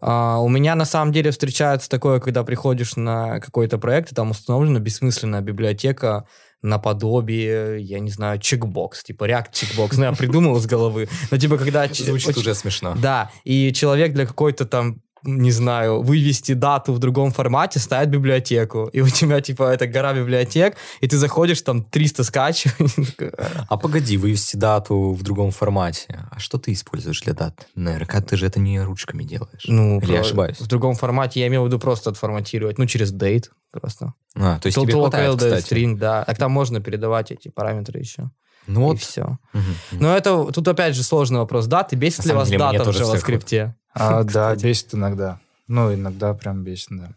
[0.00, 4.30] А, у меня на самом деле встречается такое, когда приходишь на какой-то проект, и там
[4.30, 6.26] установлена бессмысленная библиотека
[6.62, 9.96] наподобие, я не знаю, чекбокс, типа React чекбокс.
[9.96, 11.08] Ну, я придумал из головы.
[11.30, 11.86] Но типа, когда...
[11.86, 12.94] Звучит уже смешно.
[13.00, 18.88] Да, и человек для какой-то там не знаю, вывести дату в другом формате, ставит библиотеку.
[18.92, 23.14] И у тебя, типа, это гора библиотек, и ты заходишь, там 300 скачиваний.
[23.38, 23.66] «А».
[23.68, 26.26] А погоди, вывести дату в другом формате.
[26.30, 27.66] А что ты используешь для дат?
[27.74, 29.64] На РК ты же это не ручками делаешь.
[29.66, 30.60] Ну, Или я ошибаюсь?
[30.60, 32.78] В другом формате я имел в виду просто отформатировать.
[32.78, 34.14] Ну, через date просто.
[34.34, 35.72] А, то есть тебе хватает, кстати.
[35.72, 36.24] string, да.
[36.24, 38.30] Так там можно передавать эти параметры еще.
[38.66, 39.00] Ну И вот.
[39.00, 39.38] все.
[39.52, 39.74] Мгм.
[39.92, 41.96] Но это тут опять же сложный вопрос даты.
[41.96, 43.72] Бесит ли вас дата в JavaScript?
[43.98, 45.38] А, да, бесит иногда.
[45.68, 47.08] Ну, иногда прям бесит, да.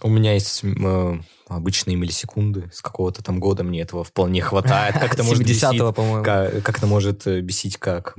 [0.00, 1.18] У меня есть э,
[1.48, 4.94] обычные миллисекунды с какого-то там года, мне этого вполне хватает.
[4.98, 5.62] Как это может бесить?
[5.62, 6.24] 70-го, по-моему.
[6.24, 8.16] Как, как это может э, бесить как,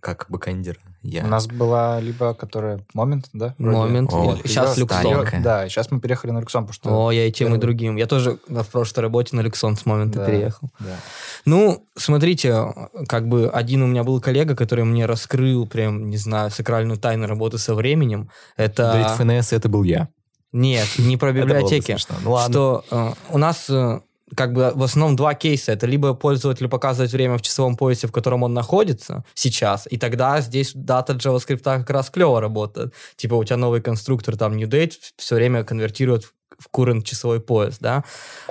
[0.00, 0.78] как бэкэндера?
[1.02, 1.24] Я...
[1.24, 3.54] У нас была либо, которая момент, да?
[3.58, 3.76] вроде?
[3.76, 4.12] Момент.
[4.12, 5.26] О, Сейчас Luxon.
[5.42, 7.06] Да, сейчас мы переехали на Luxon, потому что...
[7.06, 7.96] О, я и тем, и первый- другим.
[7.96, 10.26] Я тоже в прошлой работе на Люксон с момента Да.
[10.26, 10.70] переехал.
[10.78, 10.96] Да.
[11.44, 12.66] Ну, смотрите,
[13.08, 17.26] как бы один у меня был коллега, который мне раскрыл прям, не знаю, сакральную тайну
[17.26, 18.30] работы со временем.
[18.56, 19.16] Это...
[19.18, 20.08] Date FNS это был я.
[20.52, 21.96] Нет, не про Это было бы библиотеки.
[22.22, 22.52] Ну ладно.
[22.52, 24.00] что э, у нас э,
[24.36, 25.72] как бы в основном два кейса.
[25.72, 30.40] Это либо пользователю показывать время в часовом поясе, в котором он находится сейчас, и тогда
[30.40, 32.94] здесь дата JavaScript как раз клево работает.
[33.16, 37.40] Типа у тебя новый конструктор, там new date, все время конвертирует в- в current часовой
[37.40, 38.04] пояс, да.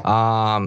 [0.04, 0.62] А,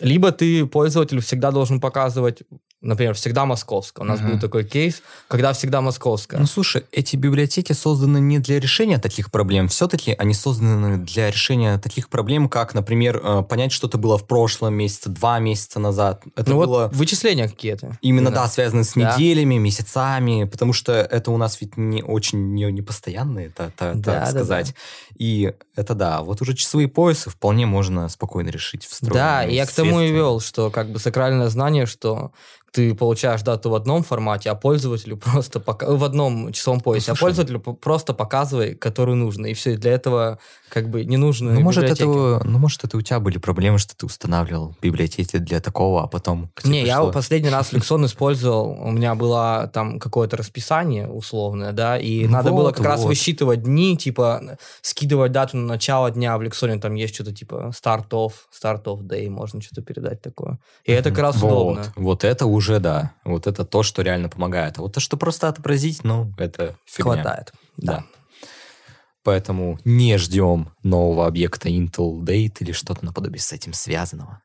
[0.00, 2.42] либо ты пользователю всегда должен показывать
[2.80, 4.02] например, всегда московская.
[4.02, 4.32] У нас Мгм.
[4.32, 6.38] был такой кейс, когда всегда московская.
[6.38, 9.66] Ну, слушай, эти библиотеки созданы не для решения таких проблем.
[9.68, 14.74] Все-таки они созданы для решения таких проблем, как, например, э, понять, что-то было в прошлом
[14.74, 16.22] месяце, два месяца назад.
[16.36, 16.82] Это ну было...
[16.88, 17.98] вот вычисления какие-то.
[18.00, 19.14] Именно, да, связано с Да.
[19.16, 23.94] неделями, месяцами, потому что это у нас ведь не очень не, не постоянные, та- та-
[23.94, 24.74] Да, так да, сказать.
[25.16, 29.72] И это да, вот уже часовые поясы вполне можно спокойно решить в Да, я к
[29.72, 32.30] тому и вел, что как бы сакральное знание, что
[32.72, 35.90] ты получаешь дату в одном формате, а пользователю просто пока...
[35.90, 37.20] в одном часовом поясе, а слушай.
[37.20, 39.46] пользователю по- просто показывай, которую нужно.
[39.46, 40.38] И все, для этого
[40.68, 43.96] как бы не нужно Ну может, это, ну, может, это у тебя были проблемы, что
[43.96, 46.50] ты устанавливал библиотеки для такого, а потом...
[46.64, 51.98] Не, я пришло- последний раз Люксон использовал, у меня было там какое-то расписание условное, да,
[51.98, 53.08] и Ну надо было вот, как раз вот.
[53.08, 58.08] высчитывать дни, типа скидывать дату на начало дня в Люксоне, там есть что-то типа start
[58.10, 58.32] off
[59.02, 60.58] day, можно что-то передать такое.
[60.84, 61.92] И это как раз вот, удобно.
[61.96, 63.12] Вот это уже, да.
[63.24, 64.78] Вот это то, что реально помогает.
[64.78, 67.12] А вот то, что просто отобразить, ну, это фигня.
[67.14, 67.52] Хватает.
[67.76, 67.92] Да.
[67.98, 68.04] Да.
[69.24, 74.42] Поэтому не ждем нового объекта Intel Date или что-то наподобие с этим связанного.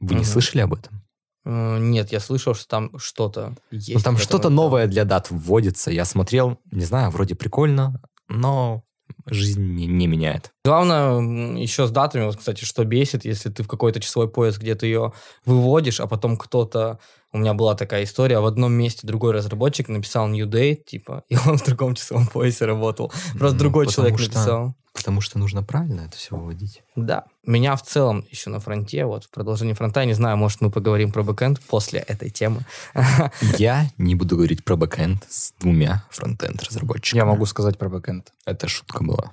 [0.00, 1.02] Вы не слышали об этом?
[1.44, 3.94] Э, Нет, я слышал, что там что-то есть.
[3.94, 5.90] Ну, там что-то новое для дат вводится.
[5.90, 8.82] Я смотрел, не знаю, вроде прикольно, но
[9.26, 10.52] жизнь не, не меняет.
[10.64, 14.86] Главное еще с датами, вот, кстати, что бесит, если ты в какой-то часовой пояс где-то
[14.86, 15.12] ее
[15.44, 16.98] выводишь, а потом кто-то...
[17.34, 21.36] У меня была такая история, в одном месте другой разработчик написал new Date, типа, и
[21.36, 23.12] он в другом часовом поясе работал.
[23.36, 24.74] Просто Ну, другой человек что- написал.
[24.94, 26.80] Потому что нужно правильно это все выводить.
[26.94, 27.24] Да.
[27.44, 30.70] Меня в целом еще на фронте, вот в продолжении фронта, я не знаю, может, мы
[30.70, 32.60] поговорим про бэкэнд после этой темы.
[33.58, 37.18] Я не буду говорить про бэкэнд с двумя фронтенд разработчиками.
[37.18, 38.32] Я могу сказать про бэкэнд.
[38.46, 39.32] Это шутка была.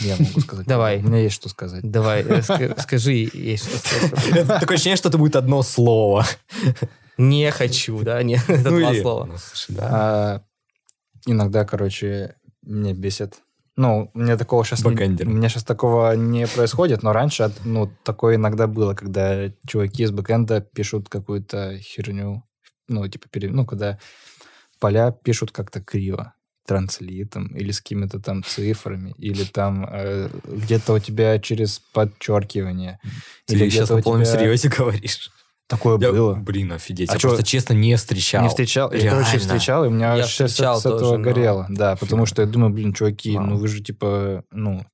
[0.00, 0.66] Я могу сказать.
[0.66, 0.98] Давай.
[0.98, 1.80] У меня есть что сказать.
[1.90, 4.46] Давай, э, ска- скажи, есть что сказать.
[4.60, 6.26] Такое ощущение, что это будет одно слово.
[7.20, 8.22] Не хочу, да?
[8.22, 9.24] Не, это Ну два слова.
[9.26, 9.88] Ну, слушай, да.
[9.90, 10.42] А,
[11.26, 13.40] иногда, короче, меня бесит.
[13.76, 15.26] Ну, меня такого сейчас не, Бэкэндер.
[15.28, 20.10] у меня сейчас такого не происходит, но раньше, ну, такое иногда было, когда чуваки из
[20.10, 22.42] бэкэнда пишут какую-то херню,
[22.88, 23.98] ну, типа, пере- ну, когда
[24.80, 26.34] поля пишут как-то криво,
[26.66, 32.98] транслитом, или с какими-то там цифрами, или там э, где-то у тебя через подчеркивание.
[33.46, 35.30] Ты или сейчас на полном тебя- серьезе говоришь.
[35.70, 36.34] Такое Я- было.
[36.34, 37.08] Блин, офигеть.
[37.10, 38.42] А я чё- просто честно не встречал.
[38.42, 38.92] Не встречал.
[38.92, 39.38] Я, короче, Реально.
[39.40, 41.66] встречал, и у меня Я сейчас встречал с этого но- горело.
[41.70, 43.46] Да, потому что я думаю, блин, чуваки, Вау.
[43.46, 44.84] ну вы же типа, ну,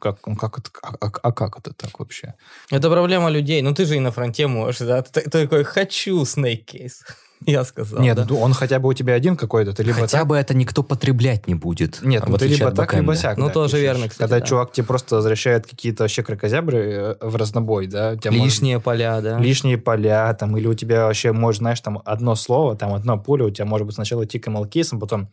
[0.00, 2.32] как, ну, как это, а, а- а как это так вообще?
[2.70, 3.60] Это проблема людей.
[3.60, 5.02] Ну, ты же и на фронте можешь, да?
[5.02, 7.04] Ты, ты такой, хочу Snake Case.
[7.46, 8.34] Я сказал, Нет, да?
[8.34, 10.26] он хотя бы у тебя один какой-то, ты либо Хотя так...
[10.26, 12.00] бы это никто потреблять не будет.
[12.02, 13.36] Нет, в ну ты либо так, либо сяк.
[13.38, 13.82] Ну, да, тоже пишешь.
[13.82, 14.46] верно, кстати, Когда да.
[14.46, 18.16] чувак тебе просто возвращает какие-то вообще крокозябры э, в разнобой, да?
[18.16, 19.38] тебя может- Лишние поля, да?
[19.38, 23.44] лишние поля, там, или у тебя вообще, может, знаешь, там одно слово, там одно поле,
[23.44, 25.28] у тебя может быть сначала идти camel кейсом, потом,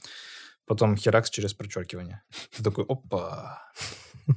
[0.67, 2.21] потом херакс через прочеркивание.
[2.55, 3.59] Ты такой, опа,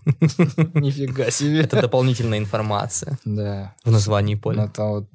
[0.75, 1.61] нифига себе.
[1.61, 3.75] Это дополнительная информация Да.
[3.85, 4.65] в названии поля.
[4.65, 5.09] Это вот...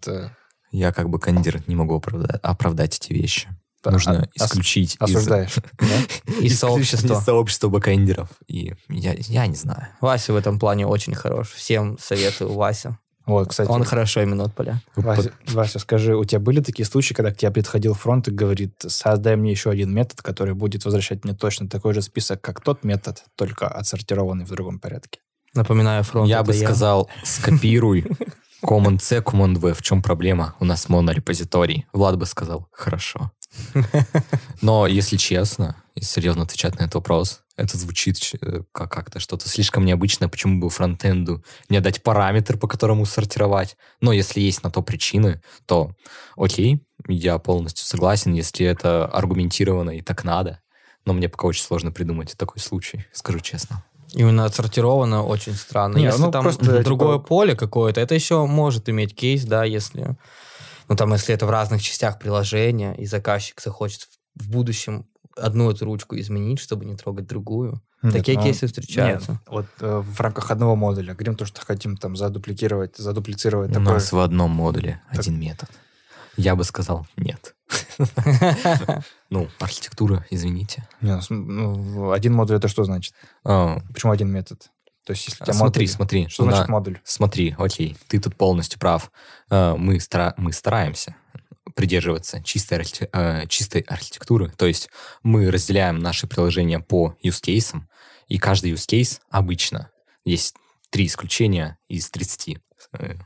[0.72, 3.47] Я как бы кандидат не могу оправдать, оправдать эти вещи.
[3.84, 6.34] да, Нужно а- ос- исключить из- Осуждаешь, да?
[6.41, 7.13] Из сообщества.
[7.15, 8.30] из сообщества бэкэндеров.
[8.47, 9.88] И я, я не знаю.
[10.01, 11.49] Вася в этом плане очень хорош.
[11.51, 12.97] Всем советую Вася.
[13.26, 14.82] Вот, кстати, Он хорошо именно от поля.
[14.95, 18.74] Вася, Вася, скажи, у тебя были такие случаи, когда к тебе подходил фронт и говорит,
[18.88, 22.84] создай мне еще один метод, который будет возвращать мне точно такой же список, как тот
[22.84, 25.20] метод, только отсортированный в другом порядке?
[25.53, 28.05] Напоминаю, фронт я бы сказал, скопируй
[28.64, 29.74] Command-C, Command-V.
[29.74, 30.55] В чем проблема?
[30.60, 31.86] У нас монорепозиторий.
[31.93, 33.32] Влад бы сказал, хорошо.
[34.62, 39.49] Но, если честно, и серьезно отвечать на этот вопрос, это звучит э, как- как-то что-то
[39.49, 40.30] слишком необычное.
[40.30, 43.76] Почему бы фронтенду не дать параметр, по которому сортировать?
[44.01, 45.95] Но если есть на то причины, то
[46.38, 50.62] окей, я полностью согласен, если это аргументировано и так надо.
[51.05, 53.84] Но мне пока очень сложно придумать такой случай, скажу честно.
[54.14, 55.97] Именно отсортировано очень странно.
[55.97, 59.64] Не, если ну, там просто, другое типа- поле какое-то, это еще может иметь кейс, да,
[59.64, 60.18] если...
[60.88, 65.05] Ну, там, если это в разных частях приложения, и заказчик захочет в- будущем
[65.38, 67.82] одну эту ручку изменить, чтобы не трогать другую.
[68.01, 69.32] Нет, Такие ну, кейсы встречаются.
[69.34, 71.14] Нет, вот э, в рамках одного модуля.
[71.14, 73.93] Говорим то, что хотим там задупликировать, задуплицировать У такое.
[73.93, 75.70] нас в одном модуле Так- один метод.
[76.40, 77.56] Я бы сказал нет.
[79.30, 80.88] Ну, архитектура, извините.
[81.02, 83.14] Ну, ну, один модуль это что значит?
[83.44, 84.70] А, Почему один метод?
[85.06, 86.28] То есть, если у тебя Смотри, модуль- смотри.
[86.30, 87.00] Что на- значит модуль?
[87.04, 89.12] Смотри, окей, ты тут полностью прав.
[89.50, 91.16] А, Мы, стара- мы стараемся
[91.76, 94.50] придерживаться чистой, э, чистой архитектуры.
[94.58, 94.90] То есть
[95.22, 97.82] мы разделяем наши приложения по use cases,
[98.28, 99.92] и каждый use case обычно
[100.26, 100.56] есть
[100.90, 102.60] три исключения из 30 э, э,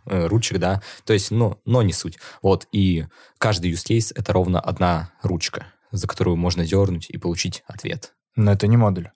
[0.05, 2.17] ручек, да, то есть, но, но не суть.
[2.41, 3.05] Вот, и
[3.37, 8.13] каждый use case— это ровно одна ручка, за которую можно дернуть и получить ответ.
[8.35, 9.09] Но это не модуль.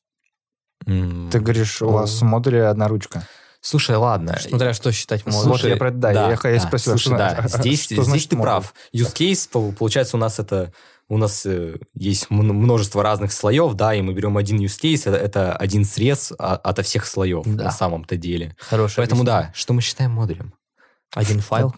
[0.85, 3.27] М, Ты говоришь, у вас в модуле одна ручка.
[3.59, 4.37] Слушай, ладно.
[4.39, 5.69] Смотря что считать модулем.
[5.71, 6.11] я про это- да,
[6.43, 8.45] я- я спросил, слушай, что да, здесь, что здесь значит ты модуль?
[8.51, 8.73] прав.
[8.93, 10.71] Use case, по- получается, у нас это
[11.09, 15.09] у нас э, есть м- множество разных слоев, да, и мы берем один use case,
[15.09, 17.65] это, это один срез а- ото всех слоев Да.
[17.65, 18.55] на самом-то деле.
[18.59, 19.47] Хорошее Поэтому объяснение.
[19.49, 20.53] да, что мы считаем модулем?
[21.15, 21.73] Один файл.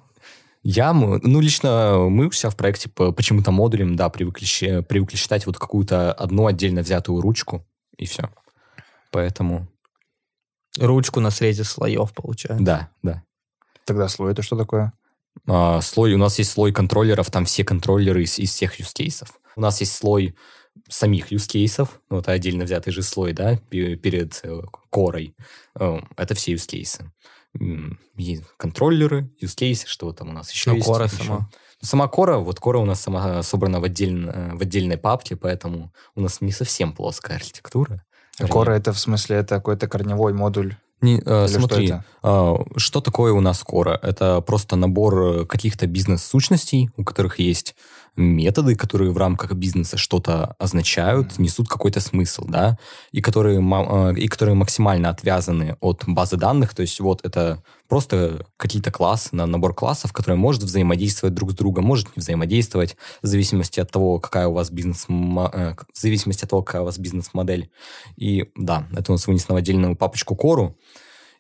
[0.64, 5.16] Я, ну, лично мы у себя в проекте по- почему-то модулем, да, привыкли, щ- привыкли
[5.16, 7.66] считать вот какую-то одну отдельно взятую ручку,
[7.98, 8.30] и все.
[9.12, 9.68] Поэтому,
[10.80, 12.64] Ручку на срезе слоев получается.
[12.64, 13.24] да, да.
[13.86, 14.94] Тогда слой это что такое?
[15.48, 19.30] А, слой, у нас есть слой контроллеров, там все контроллеры из, из всех юзкейсов.
[19.56, 20.36] У нас есть слой
[20.88, 25.36] самих юзкейсов, ну, это отдельно взятый же слой, да, пе- перед э, корой.
[25.80, 27.12] Э, Это все юзкейсы.
[28.58, 30.88] Контроллеры, юзкейсы, что там у нас еще Ну, есть?
[30.88, 31.16] кора еще?
[31.18, 31.50] сама.
[31.82, 36.22] Сама кора, вот кора у нас сама собрана в, отдельно, в отдельной папке, поэтому у
[36.22, 38.04] нас не совсем плоская архитектура.
[38.50, 40.76] Кора это в смысле это какой-то корневой модуль.
[41.02, 42.06] Не, э, смотри, что это?
[42.24, 43.98] а, что такое у нас Кора?
[44.02, 47.76] Это просто набор э, каких-то бизнес-сущностей, у которых есть
[48.18, 52.78] методы, которые в рамках бизнеса что-то означают, несут какой-то смысл, да,
[53.12, 56.76] и которые, э, и которые максимально отвязаны от базы данных.
[56.76, 61.56] То есть вот это просто какие-то классы, на- набор классов, которые может взаимодействовать друг с
[61.56, 66.52] другом, может не взаимодействовать, в зависимости от того, какая у вас бизнес, в зависимости от
[66.52, 67.72] того, какая у вас бизнес-модель.
[68.16, 70.78] И да, это у нас вынесено в отдельную папочку Кору.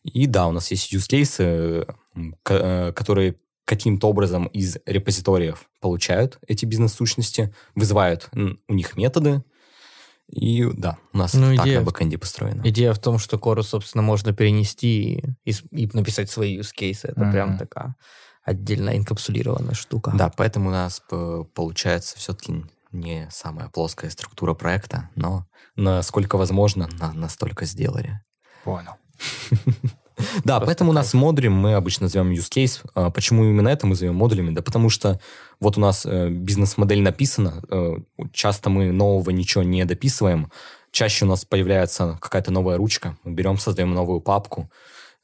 [0.04, 3.36] И да, у нас есть use cases, м, к- э, которые
[3.66, 8.28] каким-то образом из репозиториев получают эти бизнес-сущности, вызывают
[8.68, 9.44] у них методы.
[10.32, 12.62] И да, у нас Ну, так идея на в- бэкэнде построено.
[12.64, 17.00] Идея в том, что кору, собственно, можно перенести и, и и написать свои use cases.
[17.12, 17.32] Это Мгм.
[17.32, 17.96] прям такая
[18.44, 20.12] отдельно инкапсулированная штука.
[20.16, 27.14] Да, поэтому у нас получается все-таки не самая плоская структура проекта, но насколько возможно, на-
[27.14, 28.22] настолько сделали.
[28.64, 28.94] Понял.
[30.44, 32.82] Да, Просто поэтому нас модулем мы обычно называем use case.
[32.94, 34.52] А Почему именно это мы назовем модулями?
[34.52, 35.20] Да потому что
[35.60, 37.98] вот у нас э, бизнес-модель написана, э,
[38.34, 40.52] часто мы нового ничего не дописываем,
[40.92, 44.70] чаще у нас появляется какая-то новая ручка, мы берем, создаем новую папку,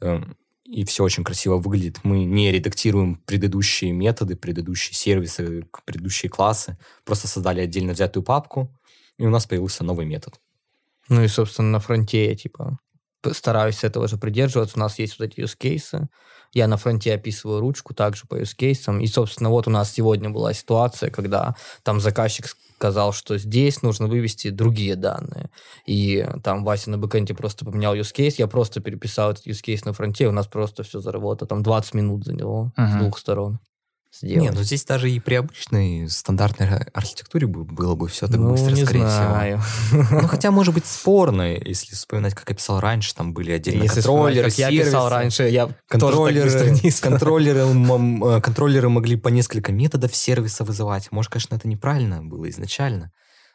[0.02, 0.22] э,
[0.66, 2.00] и все очень красиво выглядит.
[2.04, 8.76] Мы не редактируем предыдущие методы, предыдущие сервисы, предыдущие классы, просто создали отдельно взятую папку,
[9.18, 10.40] и у нас появился новый метод.
[11.08, 12.80] Ну и, собственно, на фронте типа,
[13.34, 14.78] стараюсь этого же придерживаться.
[14.78, 16.06] У нас есть вот эти use cases.
[16.54, 19.02] Я на фронте описываю ручку также по use cases.
[19.02, 22.46] И, собственно, вот у нас сегодня была ситуация, когда там заказчик
[22.78, 25.50] сказал, что здесь нужно вывести другие данные.
[25.86, 28.36] И там Вася на бэкэнде просто поменял use case.
[28.38, 31.48] Я просто переписал этот use case на фронте, и у нас просто все заработало.
[31.48, 33.00] Там 20 минут заняло с Мгм.
[33.00, 33.60] двух сторон.
[34.22, 34.54] Не, Сделать.
[34.56, 38.52] ну здесь даже и при обычной стандартной ар- архитектуре бы- было бы все так ну,
[38.52, 39.62] быстро, не скорее знаю.
[39.62, 40.22] всего.
[40.22, 43.96] Ну, хотя, может быть, спорно, если вспоминать, как я писал раньше, там были отдельно Если
[43.96, 50.16] контроллеры, как я писал раньше, я контроллеры, не контроллеры, э, контроллеры могли по несколько методов
[50.16, 51.12] сервиса вызывать.
[51.12, 53.12] Может, конечно, это неправильно было изначально.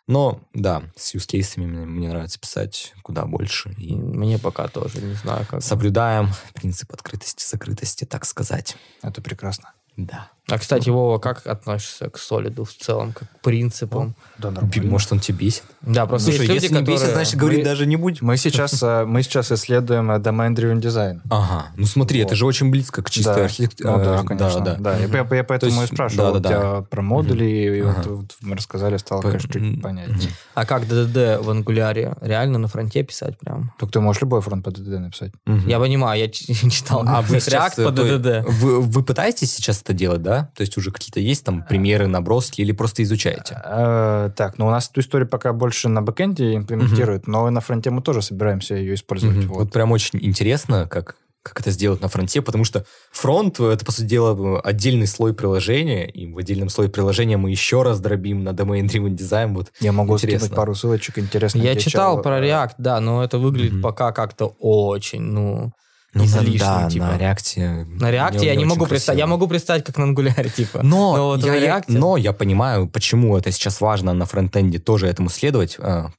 [0.07, 3.73] Но, да, с cases мне, мне нравится писать куда больше.
[3.79, 5.63] И Мне пока тоже не знаю, как.
[5.63, 8.77] соблюдаем принцип открытости, закрытости, так сказать.
[9.03, 9.73] Это прекрасно.
[9.97, 10.31] Да.
[10.51, 14.15] А, кстати, Вова, как относишься к солиду в целом, как к принципам?
[14.39, 15.63] Да, Би- Может, он тебя бесит?
[15.83, 16.99] Да, просто Слушай, есть люди, если не которые...
[17.01, 18.27] бесит, значит, говорить Мы- даже не будем.
[18.27, 21.21] Мы сейчас, э, мы сейчас исследуем э, domain-driven design.
[21.31, 22.37] Ага, ну смотри, это Вот.
[22.39, 23.45] же очень близко к чистой Да.
[23.45, 23.91] архитектуре.
[23.91, 24.61] Ну да, конечно.
[24.61, 26.59] Да, Да, я, я- я поэтому То и есть, спрашивал да-да-да.
[26.59, 28.09] у тебя про модули, и вот, Ага.
[28.11, 30.31] вот мы рассказали, стало, По- конечно, чуть понятнее.
[30.55, 32.15] А как DDD в ангуляре?
[32.21, 33.73] Реально на фронте писать прям?
[33.79, 35.33] Так ты можешь любой фронт по DDD написать.
[35.47, 35.69] Мгм.
[35.69, 36.29] Я понимаю, я
[36.71, 38.43] читал А вы сейчас, React по э, есть, DDD.
[38.47, 40.40] Вы, вы пытаетесь сейчас это делать, да?
[40.55, 43.61] То есть уже какие-то есть там примеры, наброски или просто изучаете?
[43.65, 47.61] Э, так, ну у нас эту историю пока больше на бэкэнде имплементируют, но и на
[47.61, 49.45] фронте мы тоже собираемся ее использовать.
[49.45, 49.73] Вот.
[49.73, 54.07] Прям очень интересно, как, как это сделать на фронте, потому что фронт— это, по сути
[54.07, 59.17] дела, отдельный слой приложения, и в отдельном слое приложения мы еще раз дробим на domain-driven
[59.17, 59.55] design.
[59.55, 60.47] Вот Я могу Интересно.
[60.47, 61.65] скинуть пару ссылочек интересных.
[61.65, 63.83] Я читал чел, про э, React, да, но это выглядит Мгм.
[63.83, 65.73] пока как-то очень, ну...
[66.13, 67.07] ну, излишне, да, типа.
[67.07, 67.87] на реакте...
[67.89, 69.19] На React я не могу представить.
[69.19, 70.81] Я могу представить, как на ангуляре, типа.
[70.83, 75.07] Но, Но вот я, React- но я понимаю, почему это сейчас важно на фронтенде тоже
[75.07, 75.77] этому следовать.
[75.79, 76.11] А,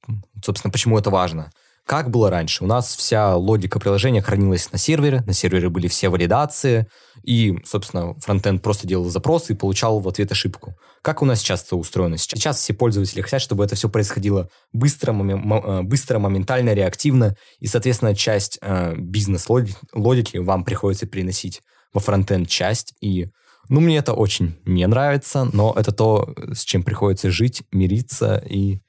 [0.43, 1.51] Собственно, почему это важно.
[1.85, 2.63] Как было раньше?
[2.63, 6.87] У нас вся логика приложения хранилась на сервере, на сервере были все валидации,
[7.23, 10.75] и, собственно, фронтенд просто делал запросы и получал в ответ ошибку.
[11.01, 12.17] Как у нас сейчас это устроено?
[12.17, 18.15] Сейчас все пользователи хотят, чтобы это все происходило быстро, моми- быстро моментально, реактивно, и, соответственно,
[18.15, 21.61] часть э, бизнес-логики вам приходится переносить
[21.93, 23.27] во фронтенд часть, и
[23.69, 28.79] ну, мне это очень не нравится, но это то, с чем приходится жить, мириться, и,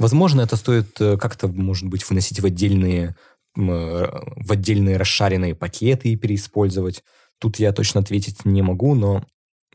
[0.00, 3.14] возможно, это стоит э, как-то, может быть, выносить в отдельные,
[3.56, 7.04] э, в отдельные расшаренные пакеты и переиспользовать.
[7.38, 9.24] Тут я точно ответить не могу, но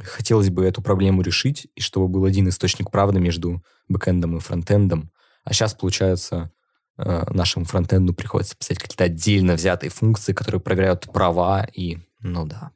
[0.02, 5.12] хотелось бы эту проблему решить, и чтобы был один источник правды между бэкэндом и фронтендом.
[5.44, 6.52] А сейчас, получается,
[6.98, 12.72] э, нашему фронтенду приходится писать какие-то отдельно взятые функции, которые проверяют права, и, ну да,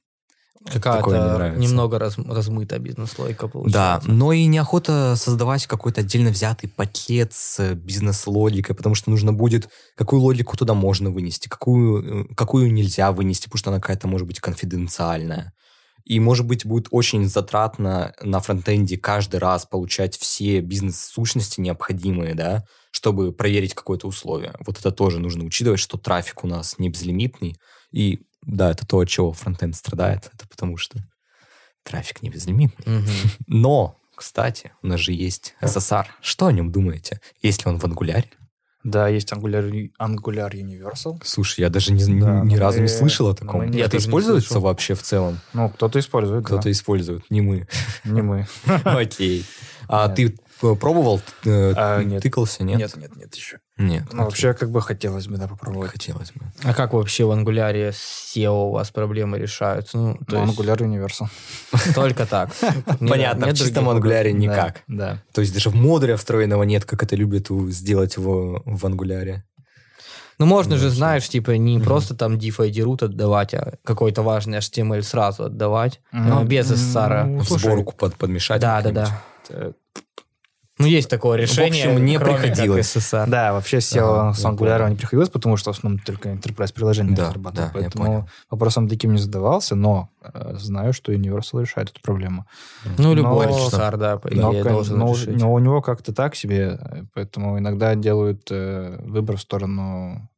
[0.65, 4.07] Какая-то немного раз, размытая бизнес-логика получается.
[4.07, 9.69] Да, но и неохота создавать какой-то отдельно взятый пакет с бизнес-логикой, потому что нужно будет,
[9.95, 14.27] какую логику туда можно вынести, какую, э, какую нельзя вынести, потому что она какая-то может
[14.27, 15.53] быть конфиденциальная.
[16.03, 22.65] И, может быть, будет очень затратно на фронтенде каждый раз получать все бизнес-сущности необходимые, да,
[22.91, 24.55] чтобы проверить какое-то условие.
[24.65, 27.57] Вот это тоже нужно учитывать, что трафик у нас не безлимитный,
[27.91, 30.29] и да, это то, от чего фронтенд страдает.
[30.33, 30.99] Это потому что
[31.83, 32.99] трафик не безлимитный.
[32.99, 33.05] Угу.
[33.47, 36.05] Но, кстати, у нас же есть SSR.
[36.21, 37.19] Что о нем думаете?
[37.41, 38.25] Есть ли он в Angular?
[38.85, 41.21] Да, есть Angular, Angular Universal.
[41.23, 43.69] Слушай, я даже ни, да, ни, ни разу не слышал о таком.
[43.69, 45.39] Не, это используется вообще в целом?
[45.53, 46.71] Ну, кто-то использует, Кто-то да.
[46.71, 47.67] использует, не мы.
[48.05, 48.47] Не мы.
[48.85, 49.45] Окей.
[49.87, 51.21] А ты Э, пробовал?
[51.45, 52.19] Э, а.
[52.19, 52.79] Тыкался, нет?
[52.79, 53.59] Нет, нет, нет еще.
[53.79, 54.03] Нет.
[54.11, 55.91] Ну, вообще, как бы хотелось бы, да, попробовать.
[55.91, 56.41] Хотелось бы.
[56.63, 59.97] А как вообще в Angular SEO у вас проблемы решаются?
[59.97, 60.59] Ну, то ну, есть...
[60.59, 61.93] Angular Universal.
[61.95, 62.49] Только так.
[62.99, 64.83] Понятно, в чистом Angular никак.
[64.87, 65.23] Да.
[65.33, 69.43] То есть даже в модуле встроенного нет, как это любят сделать в, в Angular.
[70.39, 74.57] Ну, можно же, знаешь, типа, не просто там div ID root отдавать, а какой-то важный
[74.57, 77.23] HTML сразу отдавать, ну, без SSR.
[77.25, 78.59] Ну, в сборку подмешать.
[78.59, 79.73] Да, да, да.
[80.79, 81.87] Ну, есть такое решение.
[81.89, 82.93] В общем, не приходилось.
[82.93, 83.25] СССР.
[83.27, 87.13] Да, вообще SEO а, с Angular не приходилось, потому что в основном только enterprise приложения
[87.13, 87.73] да, разрабатывают.
[87.73, 92.47] Да, поэтому вопросом таким не задавался, но э, знаю, что Universal решает эту проблему.
[92.97, 95.35] Ну, любой но, SSR, да, по идее, но, должен но, решить.
[95.35, 96.79] но у него как-то так себе,
[97.13, 100.29] поэтому иногда делают э, выбор в сторону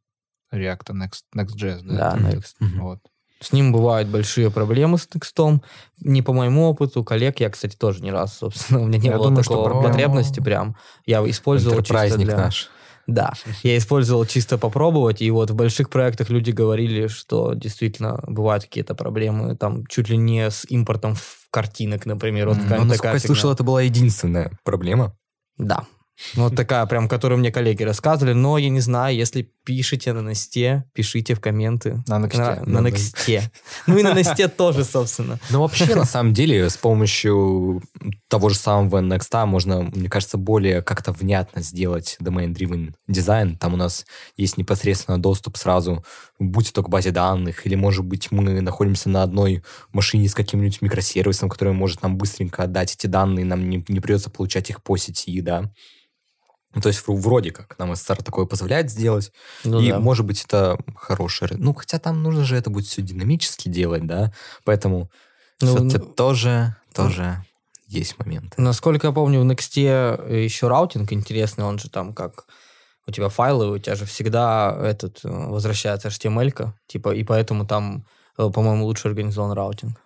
[0.51, 1.81] React, Next, Next.js.
[1.83, 2.55] Да, да Next.
[2.79, 2.99] Вот.
[3.41, 5.63] С ним бывают большие проблемы с текстом.
[5.99, 9.17] Не по моему опыту, коллег, я, кстати, тоже не раз, собственно, у меня не я
[9.17, 9.89] было думаю, такого проблема...
[9.89, 10.75] потребности прям.
[11.07, 12.37] Я использовал чисто для...
[12.37, 12.69] наш.
[13.07, 13.33] Да,
[13.63, 18.93] я использовал чисто попробовать, и вот в больших проектах люди говорили, что действительно бывают какие-то
[18.93, 21.15] проблемы, там чуть ли не с импортом
[21.49, 22.49] картинок, например.
[22.49, 25.15] Вот mm, ну, насколько я слышал, это была единственная проблема.
[25.57, 25.85] Да,
[26.35, 28.33] вот такая прям, которую мне коллеги рассказывали.
[28.33, 32.03] Но я не знаю, если пишите на Несте, пишите в комменты.
[32.07, 32.61] На Нексте.
[32.65, 33.51] На, на Нексте.
[33.87, 35.39] Ну и на Несте тоже, собственно.
[35.49, 37.81] Ну вообще, на самом деле, с помощью
[38.27, 43.57] того же самого Nexta можно, мне кажется, более как-то внятно сделать domain-driven дизайн.
[43.57, 44.05] Там у нас
[44.37, 46.03] есть непосредственно доступ сразу,
[46.39, 50.81] будь то к базе данных, или, может быть, мы находимся на одной машине с каким-нибудь
[50.81, 54.97] микросервисом, который может нам быстренько отдать эти данные, нам не, не придется получать их по
[54.97, 55.71] сети, да.
[56.73, 59.31] Ну, то есть вроде как нам СССР такое позволяет сделать.
[59.63, 59.99] Ну, и, да.
[59.99, 61.51] может быть, это хорошее...
[61.57, 64.33] Ну, хотя там нужно же это будет все динамически делать, да?
[64.63, 65.11] Поэтому
[65.61, 67.43] ну, ну, тоже, тоже
[67.87, 68.53] есть моменты.
[68.57, 72.45] Насколько я помню, в Next еще routing интересный, он же там как
[73.07, 78.05] у тебя файлы, у тебя же всегда этот э, возвращается HTML, типа, и поэтому там,
[78.37, 79.99] э, по-моему, лучше организован routing.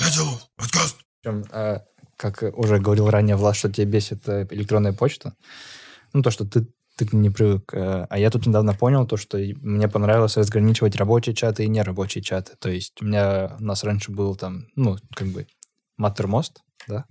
[0.00, 0.96] Я делал подкаст.
[1.22, 1.82] Причем, а,
[2.16, 5.34] как уже говорил ранее Влад, что тебе бесит э, электронная почта.
[6.12, 7.72] Ну, то, что ты, ты не привык.
[7.74, 12.22] Э, а я тут недавно понял то, что мне понравилось разграничивать рабочие чаты и нерабочие
[12.22, 12.52] чаты.
[12.58, 15.46] То есть у меня, у нас раньше был там, ну, как бы,
[15.96, 17.04] Маттермост, да,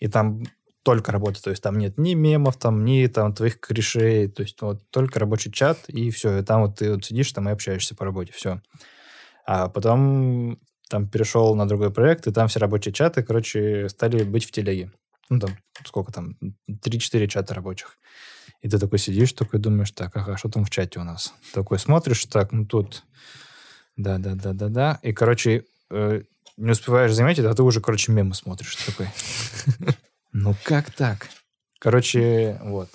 [0.00, 0.42] и там
[0.84, 4.60] только работа, то есть там нет ни мемов, там, ни там твоих корешей, то есть
[4.60, 7.96] вот только рабочий чат, и все, и там вот ты вот сидишь там и общаешься
[7.96, 8.60] по работе, все.
[9.46, 10.58] А потом
[10.94, 14.92] там перешел на другой проект, и там все рабочие чаты, короче, стали быть в телеге.
[15.28, 15.50] Ну, там,
[15.84, 16.36] сколько там,
[16.70, 17.98] 3-4 чата рабочих.
[18.60, 21.34] И ты такой сидишь, такой думаешь, так, ага, что там в чате у нас?
[21.52, 23.02] Такой смотришь, так, ну тут,
[23.96, 25.00] да-да-да-да-да.
[25.02, 26.22] И, короче, э,
[26.56, 28.76] не успеваешь заметить, а ты уже, короче, мемы смотришь.
[28.76, 29.08] Такой,
[30.32, 31.28] ну как так?
[31.80, 32.88] Короче, вот.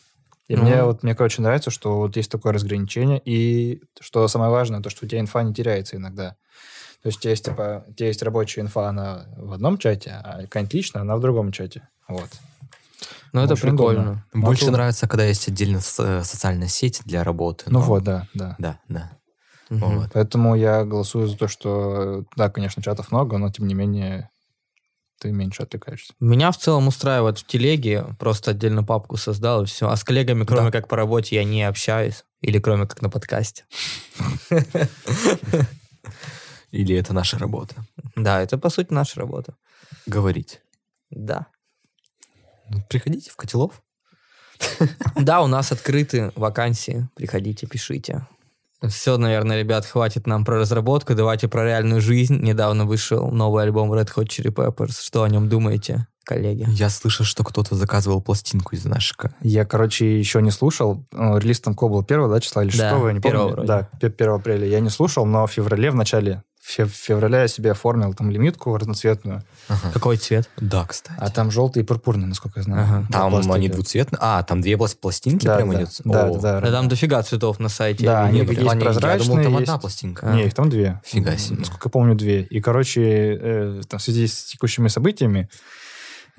[0.48, 4.52] И ну, мне вот, мне, короче, нравится, что вот есть такое разграничение, и что самое
[4.52, 6.38] важное, то, что у тебя инфа не теряется иногда.
[7.02, 10.74] То есть у тебя есть, типа, есть рабочая инфа, она в одном чате, а какая-нибудь
[10.74, 11.88] личная, она в другом чате.
[12.08, 12.30] Вот.
[13.32, 14.02] Ну, это прикольно.
[14.02, 14.26] удобно.
[14.34, 17.66] Больше тут- нравится, когда есть отдельно со- социальная сеть для работы.
[17.68, 18.56] Ну но- вот, да, да.
[18.60, 19.12] Да, да.
[19.70, 20.00] Мгм.
[20.00, 20.10] Вот.
[20.14, 24.30] Поэтому я голосую за то, что, да, конечно, чатов много, но тем не менее
[25.22, 26.14] ты меньше отвлекаешься.
[26.20, 29.88] Меня в целом устраивает в телеге, просто отдельно папку создал и все.
[29.90, 32.26] А с коллегами, кроме как по работе, я не общаюсь.
[32.42, 33.66] Или кроме как на подкасте.
[36.72, 37.76] Или это наша работа?
[38.16, 39.56] Да, это по сути наша работа.
[40.06, 40.62] Говорить.
[41.10, 41.48] Да.
[42.70, 43.82] Ну, приходите в Котелов.
[45.16, 47.08] Да, у нас открыты вакансии.
[47.16, 48.28] Приходите, пишите.
[48.88, 51.14] Все, наверное, ребят, хватит нам про разработку.
[51.16, 52.38] Давайте про реальную жизнь.
[52.42, 55.02] Недавно вышел новый альбом Red Hot Chili Peppers.
[55.02, 56.66] Что о нем думаете, коллеги?
[56.70, 59.34] Я слышал, что кто-то заказывал пластинку из нашика.
[59.42, 61.06] Я, короче, еще не слушал.
[61.12, 62.00] Ну, Релиз там был?
[62.00, 63.22] 1 да, числа или Да, 6 я не помню.
[63.22, 63.68] первого вроде.
[63.68, 64.66] Да, пе- 1 апреля.
[64.66, 68.76] Я не слушал, но в феврале, в начале фе- февраля я себе оформил там лимитку
[68.78, 69.44] разноцветную.
[69.94, 70.50] Какой цвет?
[70.58, 71.20] Да, кстати.
[71.20, 72.84] А там желтый и пурпурный, насколько я знаю.
[72.84, 73.08] Ага.
[73.12, 73.56] Там Пластинки.
[73.56, 74.20] они двуцветные.
[74.22, 75.90] А, там две пласт- пластинки Да, прямо да, идут?
[76.06, 76.34] да, О.
[76.40, 76.62] да, да.
[76.62, 78.06] Да там дофига цветов на сайте.
[78.06, 80.28] Да, они есть А, не, Я думал, прозрачные, там есть- одна пластинка.
[80.32, 80.36] А.
[80.36, 81.02] Не, их там две.
[81.06, 81.60] Фига себе.
[81.60, 82.42] Насколько я помню, две.
[82.44, 85.50] И, короче, э, там, в связи с текущими событиями,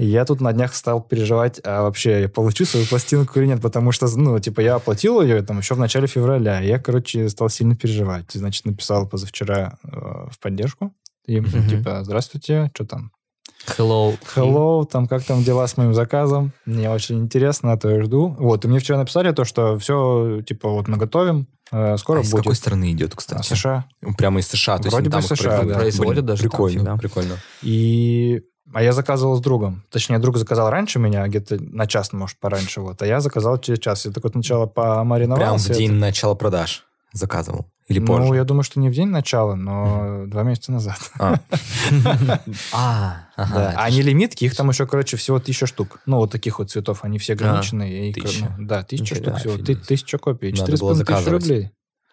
[0.06, 3.92] я тут на днях стал переживать, а вообще я получу свою пластинку или нет, потому
[3.92, 7.48] что, ну, типа, я оплатил ее там еще в начале февраля, и я, короче, стал
[7.48, 8.34] сильно переживать.
[8.34, 9.88] И, Значит, написал позавчера э,
[10.30, 10.92] в поддержку,
[11.26, 11.68] им, Мгм.
[11.68, 13.12] типа, здравствуйте, что там?
[13.76, 14.16] Hello.
[14.34, 16.52] Hello, там, как там дела с моим заказом?
[16.64, 18.34] Мне очень интересно, а то я жду.
[18.38, 22.22] Вот, и мне вчера написали то, что все, типа, вот мы готовим, э, скоро А
[22.22, 22.44] из будет.
[22.44, 23.46] какой страны идет, А, кстати?
[23.46, 23.84] США.
[24.16, 24.78] Прямо из США.
[24.78, 25.74] То есть Вроде там бы их США, да.
[25.74, 26.96] Производят даже там, Прикольно, фига.
[26.96, 27.36] прикольно.
[27.60, 28.42] И...
[28.72, 29.82] А я заказывал с другом.
[29.90, 32.80] Точнее, друг заказал раньше меня, где-то на час, может, пораньше.
[32.80, 33.02] Вот.
[33.02, 34.04] А я заказал через час.
[34.06, 35.72] Я такой сначала Прям помариновался.
[35.72, 37.66] в день это- начала продаж заказывал.
[37.88, 38.28] Или позже?
[38.28, 41.10] Ну, я думаю, что не в день начала, но два месяца назад.
[41.18, 41.34] А,
[42.72, 46.00] А, А не лимитки, их там еще, короче, всего тысяча штук.
[46.06, 47.00] Ну, вот таких вот цветов.
[47.02, 47.34] Они все
[48.10, 48.54] их, тысяча.
[48.56, 49.56] ну, да, тысяча штук всего.
[49.56, 50.50] Тысяча копий.
[50.50, 51.42] Надо Четыре с было половиной тысячи заказывать.
[51.42, 51.70] рублей.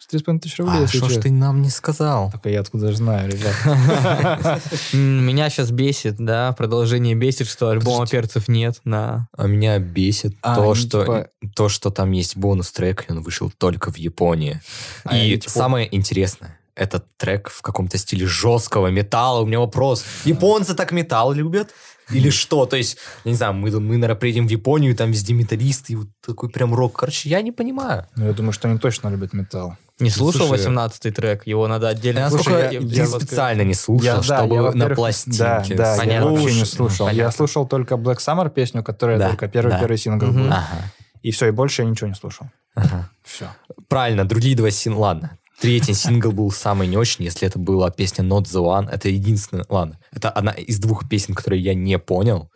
[0.07, 2.31] Четыре с половиной тысячи рублей, А что ж ты нам не сказал?
[2.31, 4.61] Только я откуда же знаю, ребят.
[4.93, 9.27] Меня сейчас бесит, да, продолжение бесит, что альбома перцев нет на...
[9.35, 13.51] А меня бесит А, то, что, типа- то, что там есть бонус-трек, и он вышел
[13.57, 14.61] только в Японии.
[15.03, 19.41] А и типа- самое интересное, этот трек в каком-то стиле жесткого металла.
[19.41, 20.05] У меня вопрос.
[20.23, 21.71] Японцы так металл любят?
[22.09, 22.65] Или что?
[22.65, 25.95] То есть, я не знаю, мы, мы наверное, приедем в Японию, там везде металлисты, и
[25.97, 26.97] вот такой прям рок.
[26.99, 28.05] Короче, я не понимаю.
[28.15, 29.75] Ну, я думаю, что они точно любят металл.
[29.99, 32.71] Не слушал Слушай, 18-й трек, его надо отдельно Я, слушать.
[32.71, 35.37] Я- я вот- специально не слушал, Я- да, чтобы я, на пластинке.
[35.39, 36.31] Да, да, я Понятно.
[36.31, 37.07] вообще не слушал.
[37.07, 37.21] понятно.
[37.25, 39.79] Я слушал только Black Summer песню, которая Да, только первый да.
[39.79, 40.43] первый сингл Мгм.
[40.43, 40.47] был.
[40.51, 40.91] Ага,
[41.23, 42.47] И все, и больше я ничего не слушал.
[42.75, 43.09] ага.
[43.23, 43.47] Все.
[43.89, 45.37] Правильно, другие два сингла, ладно.
[45.59, 48.89] Третий сингл был самый не очень, если это была песня Not the One.
[48.89, 52.51] Это единственная, ладно, это одна из двух песен, которые я не понял.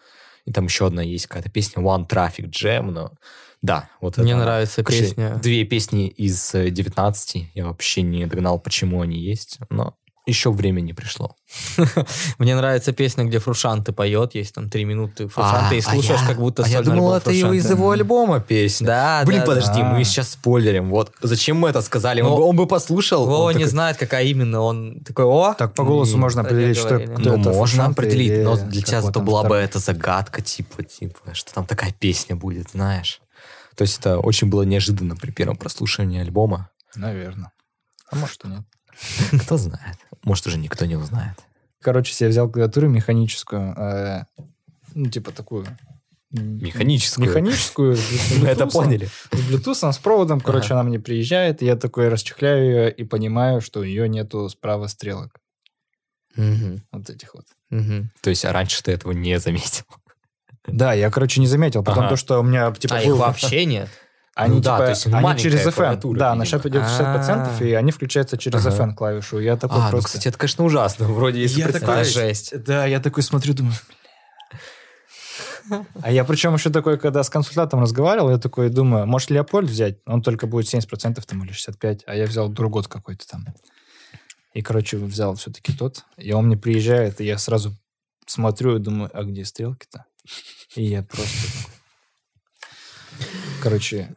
[0.45, 3.12] И там еще одна есть какая-то песня One Traffic Jam, но
[3.62, 5.36] да, вот Мне это нравится Короче, песня.
[5.36, 9.95] Две песни из э, 19, я вообще не догнал, почему они есть, но
[10.32, 11.36] еще время не пришло.
[12.38, 16.23] Мне нравится песня, где Фрушанты поет, есть там три минуты Фрушанты, А, и слушаешь, а
[16.23, 18.88] я- как будто а я думал, это его из его альбома песня.
[18.88, 19.93] Да, Блин, да, подожди, да.
[19.93, 20.89] мы сейчас спойлерим.
[20.89, 22.21] Вот зачем мы это сказали?
[22.21, 23.25] Он, бы, он бы послушал.
[23.25, 24.61] Вова он не такой, знает, какая именно.
[24.61, 25.53] Он такой, о!
[25.53, 29.55] Так по голосу можно определить, что, Ну, можно определить, но для тебя зато была бы
[29.55, 33.21] эта загадка, типа, типа, что там такая песня будет, знаешь.
[33.75, 36.69] То есть это очень было неожиданно при первом прослушивании альбома.
[36.95, 37.51] Наверное.
[38.11, 38.63] А может и нет.
[39.43, 39.97] Кто знает.
[40.24, 41.36] Может, уже никто не узнает.
[41.82, 43.74] Короче, себе взял клавиатуру механическую.
[43.78, 44.24] э,
[44.93, 45.65] ну, типа такую...
[46.30, 47.28] Механическую.
[47.28, 47.97] Механическую.
[48.39, 49.09] Мы это поняли.
[49.32, 50.39] С Bluetooth, с проводом.
[50.39, 50.76] Короче, Ага.
[50.76, 54.88] она мне приезжает, и я такой расчехляю ее и понимаю, что у нее нету справа
[54.88, 55.36] стрелок.
[56.38, 57.45] Мгм, Вот этих вот.
[57.69, 58.11] мгм.
[58.22, 59.84] То есть а раньше ты этого не заметил.
[60.67, 61.84] Да, я, короче, не заметил.
[61.84, 62.11] Потом Ага.
[62.11, 63.89] то, что у меня, типа, А был- их вообще нет?
[64.34, 66.61] Они, Ну да, типа, то есть они через клавиатура, Да, на видимо.
[66.61, 67.63] 60%, А.
[67.65, 68.75] и они включаются через Ага.
[68.86, 69.39] FN клавишу.
[69.39, 70.07] Я такой А, ну, просто...
[70.07, 71.05] кстати, это, конечно, ужасно.
[71.05, 72.53] Вроде, если Я такой- жесть.
[72.63, 73.75] Да, я такой смотрю, думаю.
[76.01, 79.99] А я причем еще такой, когда с консультантом разговаривал, я такой думаю, может Леопольд взять?
[80.05, 83.45] Он только будет 70% там или 65%, а я взял другот какой-то там.
[84.53, 86.03] И, короче, взял все-таки тот.
[86.17, 87.77] И он мне приезжает, и я сразу
[88.25, 90.05] смотрю и думаю, а где стрелки-то?
[90.75, 91.38] И я просто...
[93.61, 94.15] Короче,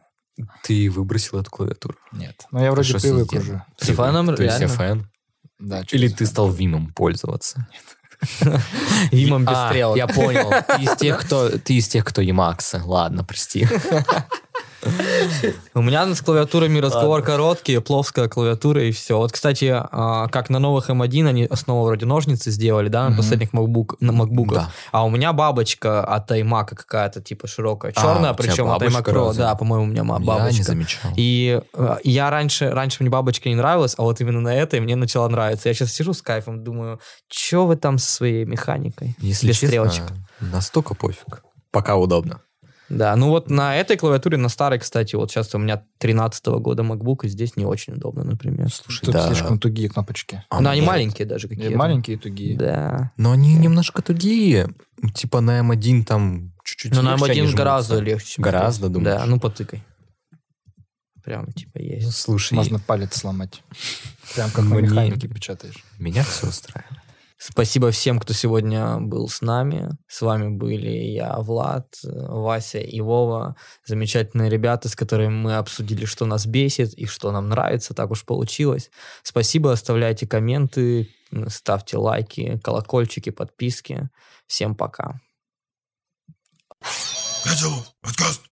[0.63, 1.97] Ты выбросил эту клавиатуру.
[2.11, 2.45] нет.
[2.51, 3.63] Ну, я вроде с привык уже.
[3.77, 4.73] С FM То есть реально?
[4.73, 5.03] FN?
[5.59, 7.67] Да, Или ты стал Вимом пользоваться?
[9.11, 9.97] Вимом без А, стрелок.
[9.97, 10.51] Я понял.
[10.75, 12.81] Ты из тех, кто, ты из тех, кто Ямакса.
[12.83, 13.67] Ладно, прости.
[15.73, 19.17] У меня с клавиатурами разговор короткий, плоская клавиатура и все.
[19.17, 23.51] Вот, кстати, а, как на новых M1 они снова вроде ножницы сделали, да, на последних
[23.53, 24.63] MacBook, на MacBook.
[24.91, 29.11] А у меня бабочка от iMac какая-то, типа, широкая, А, черная, причем от iMac бабочка
[29.11, 29.33] Pro.
[29.35, 30.63] Да, по-моему, у меня ма- Я не бабочка.
[30.63, 31.11] замечал.
[31.15, 34.95] И э, я раньше, раньше мне бабочка не нравилась, а вот именно на этой мне
[34.95, 35.69] начала нравиться.
[35.69, 36.99] Я сейчас сижу с кайфом, думаю,
[37.31, 39.15] что вы там со своей механикой?
[39.19, 40.03] Если без честно, стрелочек.
[40.39, 41.43] настолько пофиг.
[41.71, 42.41] Пока удобно.
[42.89, 46.83] Да, ну вот на этой клавиатуре, на старой, кстати, вот сейчас у меня 13 года
[46.83, 48.71] MacBook, и здесь не очень удобно, например.
[48.71, 49.27] Слушай, Тут да.
[49.27, 50.43] слишком тугие кнопочки.
[50.49, 50.87] А, Но они нет.
[50.87, 51.77] маленькие даже И какие-то.
[51.77, 52.57] маленькие и тугие.
[52.57, 53.11] Да.
[53.17, 54.69] Но они немножко тугие.
[55.15, 57.57] Типа на М1 там чуть-чуть Но на легче они M1 жмутся.
[57.57, 58.41] гораздо легче.
[58.41, 59.17] Гораздо, думаешь?
[59.19, 59.83] Да, ну потыкай.
[61.23, 62.15] Прям типа Ну, есть.
[62.15, 63.63] слушай, Можно палец сломать.
[64.35, 65.83] Прям как на механике печатаешь.
[65.97, 66.99] меня все устраивает.
[67.37, 69.89] Спасибо всем, кто сегодня был с нами.
[70.07, 73.57] С вами были я, Влад, Вася и Вова.
[73.85, 77.93] Замечательные ребята, с которыми мы обсудили, что нас бесит и что нам нравится.
[77.93, 78.89] Так уж получилось.
[79.21, 81.09] Спасибо, оставляйте комменты,
[81.47, 84.09] ставьте лайки, колокольчики, подписки.
[84.47, 85.19] Всем пока.
[87.43, 88.54] Пятел, подкаст.